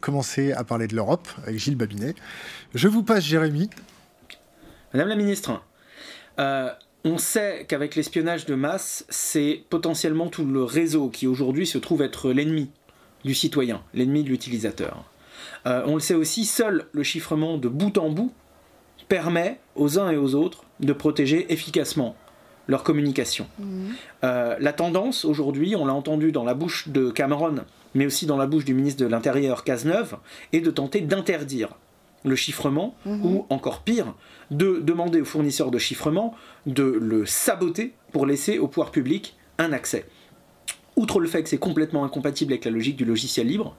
[0.00, 2.14] commencer à parler de l'Europe avec Gilles Babinet.
[2.72, 3.68] Je vous passe Jérémy.
[4.92, 5.60] Madame la ministre,
[6.38, 12.00] on sait qu'avec l'espionnage de masse, c'est potentiellement tout le réseau qui aujourd'hui se trouve
[12.00, 12.70] être l'ennemi
[13.24, 15.04] du citoyen, l'ennemi de l'utilisateur.
[15.66, 18.32] Euh, on le sait aussi, seul le chiffrement de bout en bout
[19.08, 22.16] permet aux uns et aux autres de protéger efficacement
[22.66, 23.46] leur communication.
[23.58, 23.94] Mhm.
[24.24, 27.56] Euh, la tendance aujourd'hui, on l'a entendu dans la bouche de Cameron,
[27.94, 30.16] mais aussi dans la bouche du ministre de l'Intérieur Cazeneuve,
[30.52, 31.70] est de tenter d'interdire
[32.24, 33.24] le chiffrement, mhm.
[33.24, 34.14] ou encore pire,
[34.50, 36.34] de demander aux fournisseurs de chiffrement
[36.64, 40.06] de le saboter pour laisser au pouvoir public un accès.
[40.96, 43.76] Outre le fait que c'est complètement incompatible avec la logique du logiciel libre,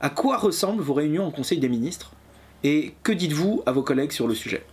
[0.00, 2.12] à quoi ressemblent vos réunions au Conseil des ministres
[2.64, 4.64] et que dites-vous à vos collègues sur le sujet?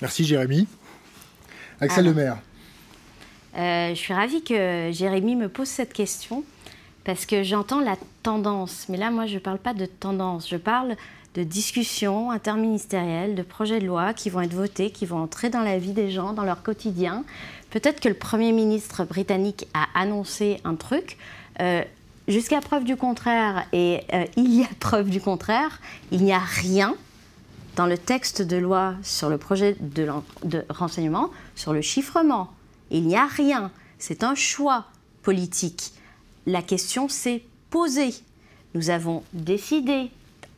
[0.00, 0.66] Merci Jérémy.
[1.80, 2.38] Axel Lemaire.
[3.56, 6.44] Euh, je suis ravie que Jérémy me pose cette question
[7.04, 8.86] parce que j'entends la tendance.
[8.88, 10.48] Mais là, moi, je ne parle pas de tendance.
[10.48, 10.96] Je parle
[11.34, 15.62] de discussions interministérielles, de projets de loi qui vont être votés, qui vont entrer dans
[15.62, 17.24] la vie des gens, dans leur quotidien.
[17.70, 21.16] Peut-être que le Premier ministre britannique a annoncé un truc.
[21.60, 21.82] Euh,
[22.28, 25.80] jusqu'à preuve du contraire, et euh, il y a preuve du contraire,
[26.12, 26.94] il n'y a rien
[27.74, 30.08] dans le texte de loi sur le projet de,
[30.68, 32.52] renseignement, sur le chiffrement.
[32.90, 33.70] Il n'y a rien.
[33.98, 34.86] C'est un choix
[35.22, 35.92] politique.
[36.46, 38.14] La question s'est posée.
[38.74, 40.10] Nous avons décidé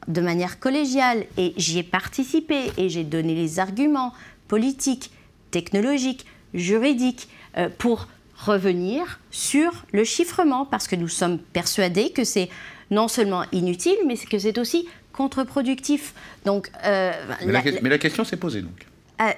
[0.09, 4.15] de manière collégiale, et j'y ai participé, et j'ai donné les arguments
[4.49, 5.11] politiques,
[5.51, 8.09] technologiques, juridiques, euh, pour
[8.45, 12.49] revenir sur le chiffrement, parce que nous sommes persuadés que c'est
[12.91, 16.15] non seulement inutile, mais que c'est aussi contre-productif.
[16.45, 17.13] Donc, euh,
[17.45, 17.53] mais,
[17.89, 18.87] la, question s'est posée donc.
[19.21, 19.31] Euh,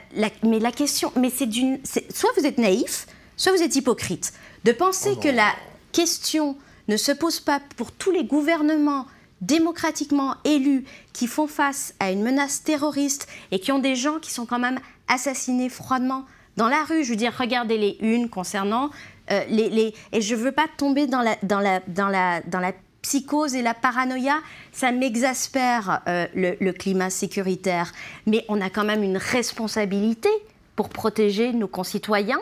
[0.45, 4.33] mais la question, mais c'est d'une, soit vous êtes naïf, soit vous êtes hypocrite.
[4.65, 5.53] De penser oh que la
[5.91, 6.57] question
[6.89, 9.07] ne se pose pas pour tous les gouvernements
[9.41, 14.31] démocratiquement élus qui font face à une menace terroriste et qui ont des gens qui
[14.31, 14.79] sont quand même
[15.09, 16.25] assassinés froidement
[16.57, 17.05] dans la rue.
[17.05, 18.91] Je veux dire, regardez les unes concernant
[19.31, 22.61] euh, les, Et je ne veux pas tomber dans la, dans, la, dans, la, dans
[22.61, 22.73] la
[23.03, 24.39] psychose et la paranoïa,
[24.73, 27.93] ça m'exaspère euh, le, climat sécuritaire.
[28.27, 30.29] Mais on a quand même une responsabilité
[30.77, 32.41] pour protéger nos concitoyens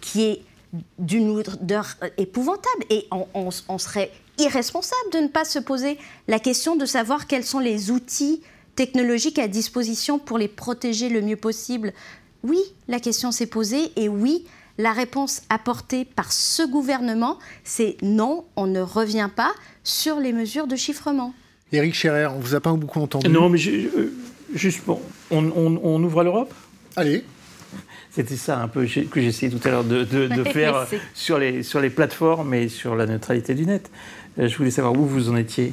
[0.00, 0.42] qui est
[0.98, 2.84] d'une lourdeur épouvantable.
[2.90, 5.98] Et on, serait irresponsable de ne pas se poser
[6.28, 8.42] la question de savoir quels sont les outils
[8.74, 11.92] technologiques à disposition pour les protéger le mieux possible
[12.42, 14.44] oui, la question s'est posée et oui,
[14.78, 19.52] la réponse apportée par ce gouvernement, c'est non, on ne revient pas
[19.84, 21.34] sur les mesures de chiffrement.
[21.72, 23.28] Éric Scherer, on vous a pas beaucoup entendu.
[23.28, 24.12] Non, mais euh,
[24.54, 26.52] juste, bon, on, ouvre à l'Europe?
[26.96, 27.24] Allez.
[28.10, 30.04] C'était ça un peu que j'essayais tout à l'heure de,
[30.52, 33.90] faire sur les, sur les plateformes et sur la neutralité du net.
[34.38, 35.72] Euh, je voulais savoir où vous en étiez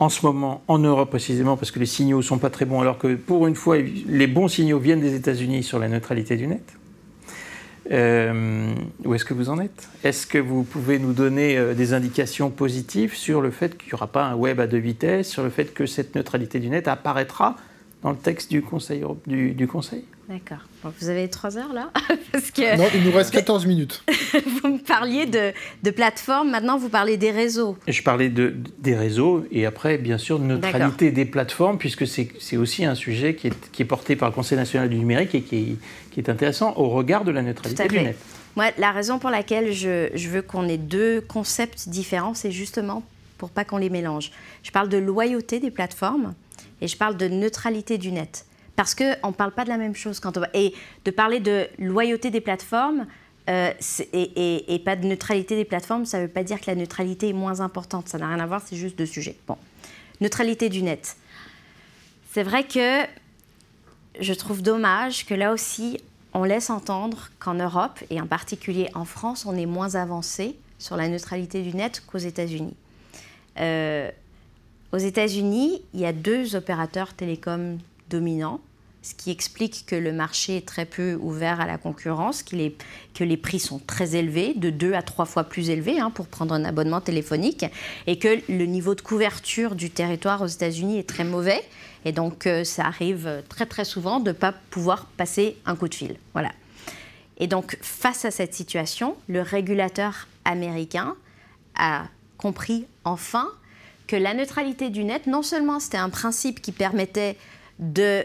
[0.00, 2.80] en ce moment en Europe précisément, parce que les signaux ne sont pas très bons,
[2.80, 6.46] alors que pour une fois, les bons signaux viennent des États-Unis sur la neutralité du
[6.46, 6.62] net.
[7.90, 8.74] Euh,
[9.04, 9.88] où est-ce que vous en êtes?
[10.04, 13.94] Est-ce que vous pouvez nous donner euh, des indications positives sur le fait qu'il n'y
[13.94, 16.86] aura pas un web à deux vitesses, sur le fait que cette neutralité du net
[16.86, 17.56] apparaîtra
[18.02, 20.04] dans le texte du Conseil, du, du conseil?
[20.28, 20.58] D'accord.
[20.82, 21.90] vous avez trois heures là
[22.32, 22.76] Parce que...
[22.76, 24.04] Non, il nous reste 14 minutes.
[24.34, 25.52] vous me parliez de,
[25.82, 27.78] de plateformes, maintenant vous parlez des réseaux.
[27.86, 32.56] Je parlais de, des réseaux et après, bien sûr, de neutralité des plateformes, puisque c'est
[32.58, 35.40] aussi un sujet qui est, qui est, porté par le Conseil national du numérique et
[35.40, 35.78] qui,
[36.10, 38.18] qui est intéressant au regard de la neutralité du net.
[38.54, 43.02] Moi, la raison pour laquelle je, je veux qu'on ait deux concepts différents, c'est justement
[43.38, 44.30] pour pas qu'on les mélange.
[44.62, 46.34] Je parle de loyauté des plateformes
[46.82, 48.44] et je parle de neutralité du net
[48.78, 50.42] parce qu'on ne parle pas de la même chose quand on.
[50.54, 50.72] Et
[51.04, 53.08] de parler de loyauté des plateformes
[53.50, 53.72] euh,
[54.12, 57.32] et, pas de neutralité des plateformes, ça ne veut pas dire que la neutralité est
[57.32, 58.08] moins importante.
[58.08, 59.36] Ça n'a rien à voir, c'est juste deux sujets.
[59.48, 59.56] Bon.
[60.20, 61.16] Neutralité du net.
[62.30, 63.02] C'est vrai que
[64.20, 65.98] je trouve dommage que là aussi,
[66.32, 70.96] on laisse entendre qu'en Europe, et en particulier en France, on est moins avancé sur
[70.96, 72.76] la neutralité du net qu'aux États-Unis.
[73.58, 74.08] Euh,
[74.92, 78.60] aux États-Unis, il y a deux opérateurs télécoms dominants
[79.08, 83.36] ce qui explique que le marché est très peu ouvert à la concurrence, que les
[83.38, 86.62] prix sont très élevés, de deux à trois fois plus élevés hein, pour prendre un
[86.62, 87.64] abonnement téléphonique,
[88.06, 91.62] et que le niveau de couverture du territoire aux États-Unis est très mauvais.
[92.04, 95.88] Et donc, euh, ça arrive très très souvent de ne pas pouvoir passer un coup
[95.88, 96.16] de fil.
[96.34, 96.50] Voilà.
[97.38, 101.16] Et donc, face à cette situation, le régulateur américain
[101.78, 102.04] a
[102.36, 103.48] compris enfin
[104.06, 107.38] que la neutralité du net, non seulement c'était un principe qui permettait
[107.78, 108.24] de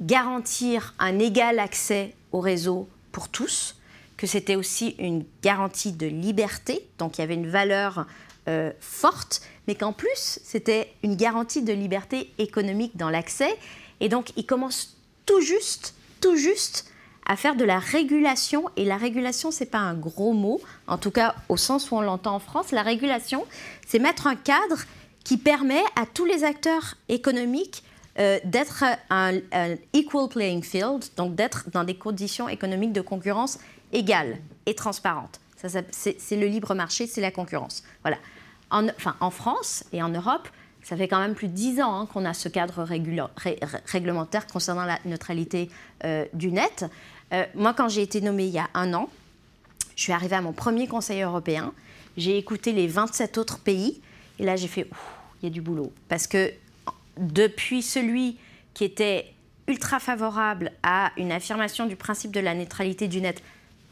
[0.00, 3.76] garantir un égal accès au réseau pour tous,
[4.16, 8.06] que c'était aussi une garantie de liberté, donc il y avait une valeur
[8.48, 13.56] euh, forte, mais qu'en plus c'était une garantie de liberté économique dans l'accès.
[14.00, 16.86] Et donc il commence tout juste, tout juste
[17.26, 18.68] à faire de la régulation.
[18.76, 22.00] Et la régulation, c'est pas un gros mot, en tout cas au sens où on
[22.00, 22.70] l'entend en France.
[22.70, 23.46] La régulation,
[23.86, 24.84] c'est mettre un cadre
[25.24, 27.82] qui permet à tous les acteurs économiques
[28.18, 29.32] euh, d'être un,
[29.92, 33.58] equal playing field, donc d'être dans des conditions économiques de concurrence
[33.92, 35.40] égales et transparentes.
[35.56, 37.82] c'est le libre marché, c'est la concurrence.
[38.02, 38.18] Voilà.
[38.70, 40.48] En, enfin, en France et en Europe,
[40.84, 42.86] ça fait quand même plus de dix ans hein, qu'on a ce cadre
[43.86, 45.70] réglementaire concernant la neutralité
[46.04, 46.84] euh, du net.
[47.32, 49.08] Euh, moi, quand j'ai été nommée il y a un an,
[49.96, 51.72] je suis arrivée à mon premier Conseil européen.
[52.16, 54.02] J'ai écouté les 27 autres pays.
[54.38, 54.88] Et là, j'ai fait,
[55.40, 55.92] il y a du boulot.
[56.08, 56.52] Parce que
[57.18, 58.38] depuis celui
[58.74, 59.32] qui était
[59.66, 63.42] ultra favorable à une affirmation du principe de la neutralité du net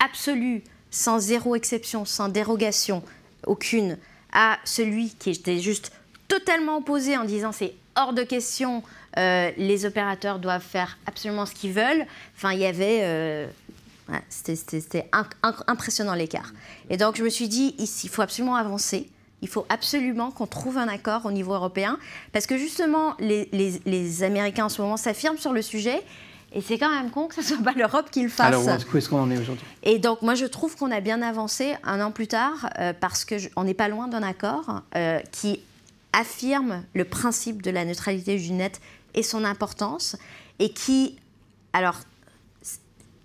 [0.04, 3.02] absolue, sans zéro exception, sans dérogation
[3.46, 3.96] aucune,
[4.32, 5.92] à celui qui était juste
[6.28, 8.82] totalement opposé en disant c'est hors de question,
[9.18, 12.06] euh, les opérateurs doivent faire absolument ce qu'ils veulent.
[12.36, 13.00] Enfin, il y avait...
[13.02, 13.46] Euh,
[14.28, 15.08] c'était
[15.66, 16.52] impressionnant l'écart.
[16.90, 19.08] Et donc je me suis dit, il faut absolument avancer
[19.42, 21.98] il faut absolument qu'on trouve un accord au niveau européen,
[22.32, 26.00] parce que justement, les, les Américains en ce moment s'affirment sur le sujet,
[26.54, 28.46] et c'est quand même con que ce soit pas l'Europe qui le fasse.
[28.46, 29.64] Alors, où est-ce qu'on en est aujourd'hui?
[29.82, 33.24] Et donc, moi, je trouve qu'on a bien avancé un an plus tard, euh, parce
[33.24, 35.60] qu'on n'est pas loin d'un accord euh, qui
[36.12, 38.80] affirme le principe de la neutralité du net
[39.14, 40.16] et son importance,
[40.58, 41.16] et qui,
[41.72, 42.00] alors,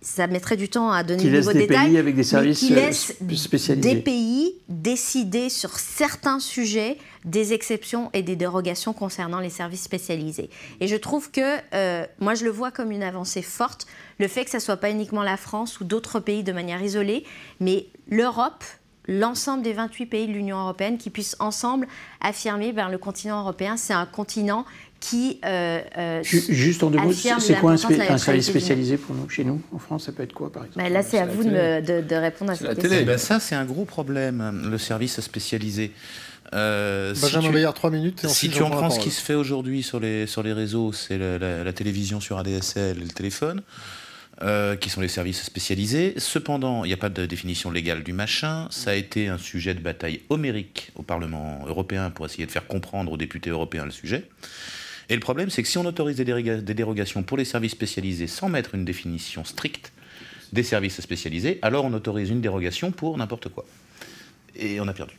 [0.01, 2.59] ça mettrait du temps à donner qui de nouveaux des détails, pays avec des services
[2.59, 3.95] qui laisse spécialisés.
[3.95, 10.49] des pays décider sur certains sujets des exceptions et des dérogations concernant les services spécialisés.
[10.79, 13.87] Et je trouve que, euh, moi je le vois comme une avancée forte,
[14.19, 17.23] le fait que ce soit pas uniquement la France ou d'autres pays de manière isolée,
[17.59, 18.63] mais l'Europe,
[19.07, 21.87] l'ensemble des 28 pays de l'Union européenne qui puissent ensemble
[22.21, 24.65] affirmer ben, le continent européen, c'est un continent
[24.99, 25.39] qui.
[25.45, 29.61] Euh, euh, Juste en deux mots, c'est quoi un, service spécialisé pour nous, chez nous,
[29.73, 30.89] en France Ça peut être quoi, par exemple?
[30.89, 32.89] Là, c'est à vous de, répondre à cette question.
[32.89, 33.03] Télé.
[33.03, 35.91] Ben ça, c'est un gros problème, le service spécialisé.
[36.53, 38.23] Euh, Benjamin si tu, trois minutes.
[38.23, 40.93] Et si tu en prends ce qui se fait aujourd'hui sur les, sur les réseaux,
[40.93, 43.61] c'est la, télévision sur ADSL et le téléphone.
[44.43, 46.13] Euh, qui sont les services spécialisés.
[46.17, 48.67] Cependant, il n'y a pas de définition légale du machin.
[48.69, 52.67] Ça a été un sujet de bataille homérique au Parlement européen pour essayer de faire
[52.67, 54.29] comprendre aux députés européens le sujet.
[55.09, 56.25] Et le problème, c'est que si on autorise des,
[56.73, 59.93] dérogations pour les services spécialisés sans mettre une définition stricte
[60.53, 63.65] des services spécialisés, alors on autorise une dérogation pour n'importe quoi.
[64.55, 65.15] Et on a perdu.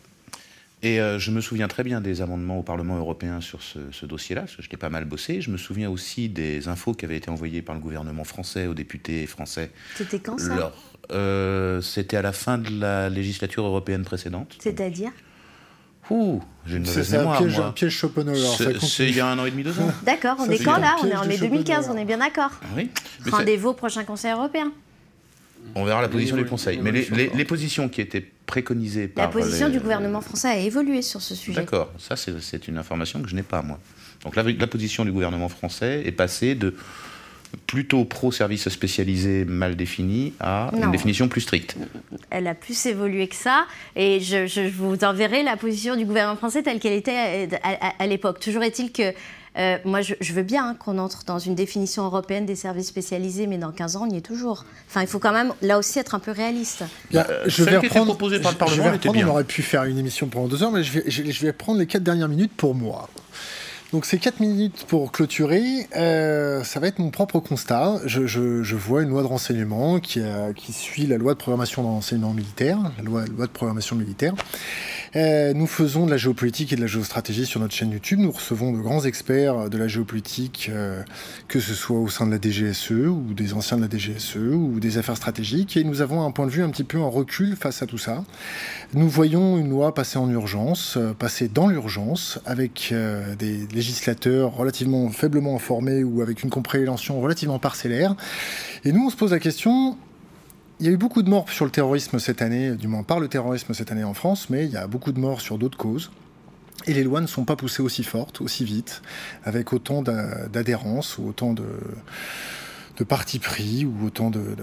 [0.82, 4.42] Et euh, je me souviens très bien des amendements au Parlement européen sur ce, dossier-là,
[4.42, 5.40] parce que je l'ai pas mal bossé.
[5.40, 8.74] Je me souviens aussi des infos qui avaient été envoyées par le gouvernement français aux
[8.74, 9.70] députés français.
[9.96, 10.72] C'était quand ça?
[11.10, 14.56] Euh, C'était à la fin de la législature européenne précédente.
[14.60, 15.10] C'est-à-dire?
[16.10, 17.38] Ouh, j'ai une mauvaise mémoire.
[17.38, 17.74] C'est un piège, moi.
[17.74, 18.38] piège Schopenhauer.
[18.80, 19.90] C'est il y a un an et demi, deux ans.
[20.04, 22.50] D'accord, on est quand là On est en mai 2015, on est bien d'accord.
[22.62, 22.90] Ah oui.
[23.30, 24.72] Rendez-vous au prochain Conseil européen.
[25.74, 26.78] On verra la position du Conseil.
[26.82, 29.26] Mais les, positions qui étaient préconisées par.
[29.26, 31.60] La position du gouvernement français a évolué sur ce sujet.
[31.60, 33.78] D'accord, ça c'est une information que je n'ai pas, moi.
[34.24, 36.74] Donc la, la, position du gouvernement français est passée de
[37.66, 41.76] plutôt pro-service spécialisé mal défini à une définition plus stricte.
[42.30, 46.62] Elle a plus évolué que ça, et je, vous enverrai la position du gouvernement français
[46.62, 47.48] telle qu'elle était
[47.98, 48.40] à l'époque.
[48.40, 49.12] Toujours est-il que
[49.58, 53.58] euh, moi, je, veux bien qu'on entre dans une définition européenne des services spécialisés, mais
[53.58, 54.64] dans 15 ans, on y est toujours.
[54.88, 56.84] Enfin, il faut quand même, là aussi, être un peu réaliste.
[57.14, 60.46] Euh, je vais reprendre, proposé par le Parlement, on aurait pu faire une émission pendant
[60.46, 63.08] deux heures, mais je vais, je vais prendre les quatre dernières minutes pour moi.
[63.90, 67.98] Donc ces 4 minutes pour clôturer, euh, ça va être mon propre constat.
[68.04, 70.20] Je, vois une loi de renseignement qui,
[70.72, 74.34] suit la loi de programmation de renseignement militaire, la loi, de programmation militaire.
[75.16, 78.18] Euh, nous faisons de la géopolitique et de la géostratégie sur notre chaîne YouTube.
[78.18, 81.02] Nous recevons de grands experts de la géopolitique, euh,
[81.48, 84.80] que ce soit au sein de la DGSE ou des anciens de la DGSE ou
[84.80, 85.78] des affaires stratégiques.
[85.78, 87.96] Et nous avons un point de vue un petit peu en recul face à tout
[87.96, 88.22] ça.
[88.92, 92.92] Nous voyons une loi passer en urgence, passer dans l'urgence, avec
[93.38, 98.14] des législateurs relativement faiblement informés ou avec une compréhension relativement parcellaire.
[98.84, 99.96] Et nous, on se pose la question,
[100.80, 103.20] il y a eu beaucoup de morts sur le terrorisme cette année, du moins par
[103.20, 105.78] le terrorisme cette année en France, mais il y a beaucoup de morts sur d'autres
[105.78, 106.10] causes.
[106.86, 109.02] Et les lois ne sont pas poussées aussi fortes, aussi vite,
[109.44, 111.64] avec autant d'adhérence ou autant de,
[112.96, 114.56] de parti pris ou autant de,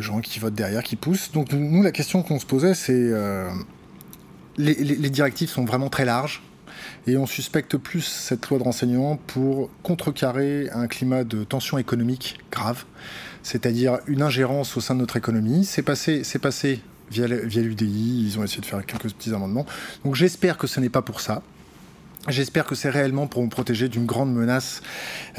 [0.00, 1.32] gens qui votent derrière, qui poussent.
[1.32, 3.50] Donc nous, la question qu'on se posait, c'est euh,
[4.56, 6.42] les, directives sont vraiment très larges
[7.06, 12.38] et on suspecte plus cette loi de renseignement pour contrecarrer un climat de tension économique
[12.50, 12.84] grave,
[13.42, 15.64] c'est-à-dire une ingérence au sein de notre économie.
[15.64, 19.66] C'est passé, c'est passé via, l'UDI, ils ont essayé de faire quelques petits amendements.
[20.04, 21.42] Donc j'espère que ce n'est pas pour ça.
[22.28, 24.82] J'espère que c'est réellement pour nous protéger d'une grande menace,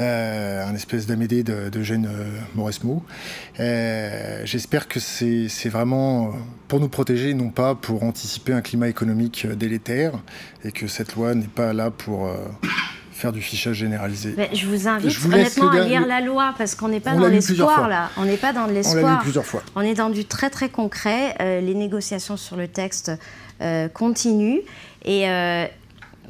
[0.00, 2.24] euh, un espèce d'amédée de, de Gênes euh,
[2.56, 3.04] Mauresmo.
[3.60, 6.32] Euh, J'espère que c'est vraiment
[6.66, 10.14] pour nous protéger, non pas pour anticiper un climat économique délétère,
[10.64, 12.28] et que cette loi n'est pas là pour
[13.12, 14.34] faire du fichage généralisé.
[14.36, 17.88] Mais je vous invite honnêtement à lire la loi parce qu'on n'est pas dans l'espoir
[17.88, 18.10] là.
[18.16, 19.04] On n'est pas dans de l'espoir.
[19.04, 19.62] On l'a lu plusieurs fois.
[19.76, 21.36] On est dans du très très concret.
[21.38, 23.12] Les négociations sur le texte
[23.94, 24.62] continuent
[25.04, 25.26] et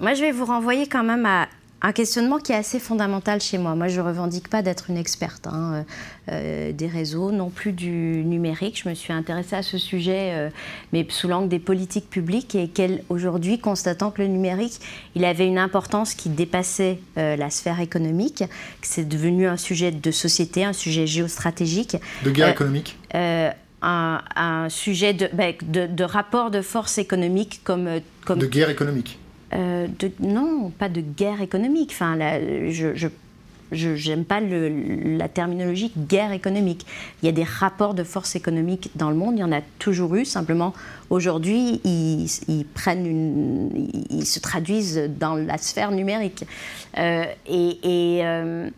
[0.01, 1.49] moi, je vais vous renvoyer quand même à
[1.82, 3.74] un questionnement qui est assez fondamental chez moi.
[3.74, 5.84] Moi, je ne revendique pas d'être une experte hein,
[6.28, 8.80] euh, euh, des réseaux, non plus du numérique.
[8.82, 10.51] Je me suis intéressée à ce sujet, euh,
[10.93, 12.70] mais sous l'angle des politiques publiques, et
[13.09, 14.80] aujourd'hui, constatant que le numérique,
[15.16, 18.45] il avait une importance qui dépassait la sphère économique,
[18.80, 21.97] que c'est devenu un sujet de société, un sujet géostratégique.
[22.24, 22.97] De guerre économique
[23.84, 27.88] un, sujet de, ben, de, de, rapport de force économique comme,
[28.24, 28.38] comme...
[28.38, 29.18] De guerre économique
[29.55, 29.86] euh,
[30.20, 31.90] non, pas de guerre économique.
[31.92, 32.16] Enfin,
[32.70, 33.09] je,
[33.72, 36.86] je n'aime pas la terminologie guerre économique.
[37.22, 39.61] Il y a des rapports de force économique dans le monde, il y en a
[39.78, 40.24] toujours eu.
[40.24, 40.74] Simplement,
[41.11, 46.44] aujourd'hui, ils, prennent une, ils se traduisent dans la sphère numérique.
[46.98, 48.68] Euh, et, euh,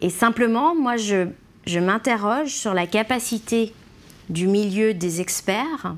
[0.00, 1.28] et, simplement, moi, je,
[1.66, 3.72] je m'interroge sur la capacité
[4.28, 5.94] du milieu des experts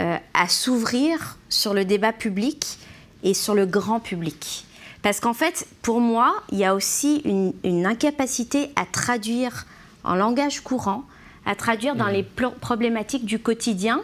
[0.00, 2.78] euh, à s'ouvrir sur le débat public
[3.22, 4.64] et sur le grand public.
[5.02, 7.22] Parce qu'en fait, pour moi, il y a aussi
[7.64, 9.66] une, incapacité à traduire
[10.02, 11.04] en langage courant,
[11.44, 12.12] à traduire dans mmh.
[12.12, 12.26] les
[12.60, 14.00] problématiques du quotidien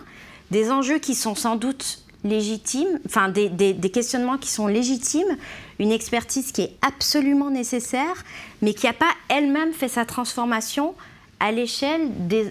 [0.50, 5.36] des enjeux qui sont sans doute légitimes, enfin des, des, questionnements qui sont légitimes,
[5.78, 8.24] une expertise qui est absolument nécessaire,
[8.60, 10.94] mais qui n'a pas elle-même fait sa transformation
[11.38, 12.50] à l'échelle de,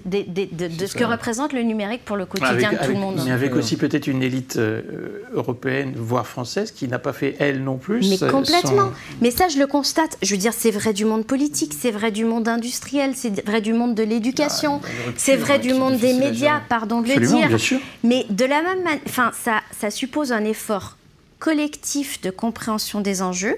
[0.86, 3.22] ce que représente le numérique pour le quotidien de tout le monde.
[3.26, 7.64] Mais avec aussi peut-être une élite euh, européenne, voire française, qui n'a pas fait elle
[7.64, 8.08] non plus.
[8.08, 8.92] Mais complètement.
[9.22, 10.18] Mais ça, je le constate.
[10.22, 13.62] Je veux dire, c'est vrai du monde politique, c'est vrai du monde industriel, c'est vrai
[13.62, 17.48] du monde de l'éducation, ah, c'est vrai du monde des médias, pardon de le dire.
[17.48, 17.80] Bien sûr.
[18.04, 20.98] Mais de la même manière, enfin, ça, ça suppose un effort
[21.40, 23.58] collectif de compréhension des enjeux.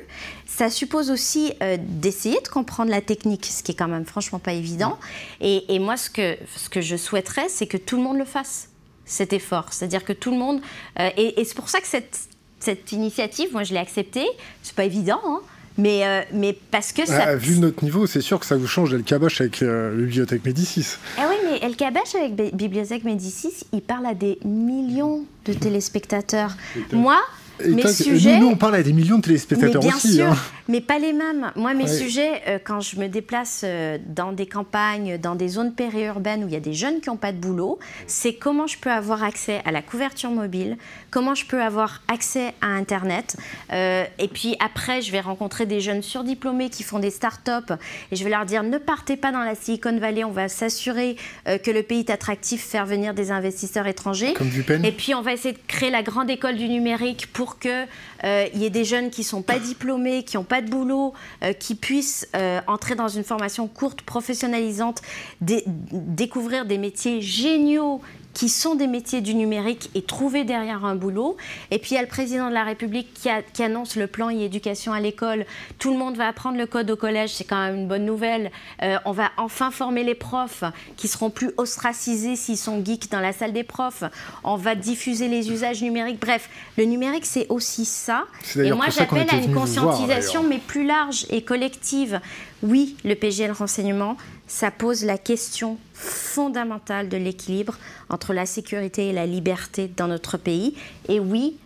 [0.58, 4.40] Ça suppose aussi euh, d'essayer de comprendre la technique, ce qui est quand même franchement
[4.40, 4.98] pas évident.
[5.40, 8.70] Et, moi, ce que, ce que je souhaiterais, c'est que tout le monde le fasse,
[9.06, 9.68] cet effort.
[9.70, 10.60] C'est-à-dire que tout le monde...
[11.00, 12.22] Euh, et, c'est pour ça que cette,
[12.60, 14.26] cette initiative, moi, je l'ai acceptée.
[14.64, 15.42] C'est pas évident, hein,
[15.78, 17.36] mais, euh, mais parce que ça...
[17.36, 20.98] vu notre niveau, c'est sûr que ça vous change El Kabash avec Bibliothèque Médicis.
[21.20, 26.58] Ah oui, mais El Kabash avec Bibliothèque Médicis, il parle à des millions de téléspectateurs.
[26.92, 27.20] Moi,
[27.66, 30.38] nous, on parle à des millions de téléspectateurs mais bien Sûr, hein.
[30.68, 31.52] Mais pas les mêmes.
[31.56, 35.74] Moi, mes sujets, euh, quand je me déplace euh, dans des campagnes, dans des zones
[35.74, 38.78] périurbaines où il y a des jeunes qui n'ont pas de boulot, c'est comment je
[38.78, 40.78] peux avoir accès à la couverture mobile,
[41.10, 43.38] comment je peux avoir accès à Internet.
[43.72, 47.72] Euh, et puis après, je vais rencontrer des jeunes surdiplômés qui font des start-up
[48.12, 51.16] et je vais leur dire ne partez pas dans la Silicon Valley, on va s'assurer
[51.46, 54.34] que le pays est attractif, faire venir des investisseurs étrangers.
[54.34, 57.47] Comme du Et puis on va essayer de créer la grande école du numérique pour
[57.48, 57.88] pour qu'il
[58.26, 61.14] euh, y ait des jeunes qui ne sont pas diplômés, qui n'ont pas de boulot,
[61.44, 65.02] euh, qui puissent euh, entrer dans une formation courte, professionnalisante,
[65.40, 68.02] découvrir des métiers géniaux
[68.38, 71.38] qui sont des métiers du numérique et trouver derrière un boulot.
[71.72, 74.94] Et puis il y a le président de la République qui, annonce le plan e-éducation
[74.94, 75.48] à l'école.
[75.80, 78.52] Tout le monde va apprendre le code au collège, c'est quand même une bonne nouvelle.
[78.84, 80.64] Euh, on va enfin former les profs
[80.98, 84.04] qui seront plus ostracisés s'ils sont geeks dans la salle des profs.
[84.44, 86.20] On va diffuser les usages numériques.
[86.22, 88.26] Bref, le numérique c'est aussi ça.
[88.56, 92.22] Et moi j'appelle à une conscientisation mais plus large et collective.
[92.62, 94.16] Oui, le PGL renseignement,
[94.48, 97.78] ça pose la question fondamentale de l'équilibre
[98.10, 100.76] entre la sécurité et la liberté dans notre pays.
[101.10, 101.58] Et oui,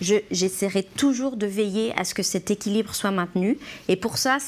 [0.00, 3.58] j'essaierai toujours de veiller à ce que cet équilibre soit maintenu.
[3.88, 4.38] Et pour ça,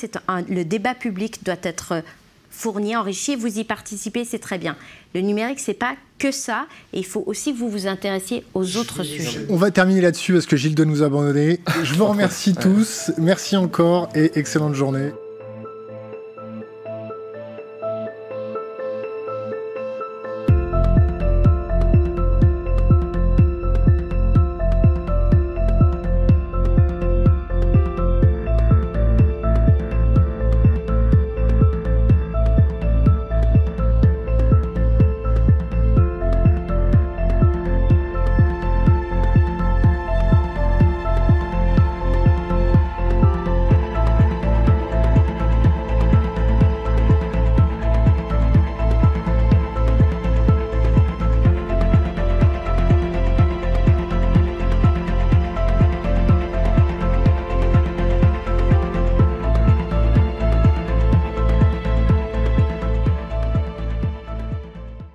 [0.49, 2.03] le débat public doit être
[2.51, 4.76] fourni, enrichi, vous y participez, c'est très bien.
[5.14, 8.76] Le numérique, c'est pas que ça, et il faut aussi que vous vous intéressiez aux
[8.76, 9.47] autres sujets.
[9.49, 11.61] On va terminer là-dessus parce que Gilles doit nous abandonner.
[11.85, 15.11] Je vous remercie tous, merci encore et excellente journée.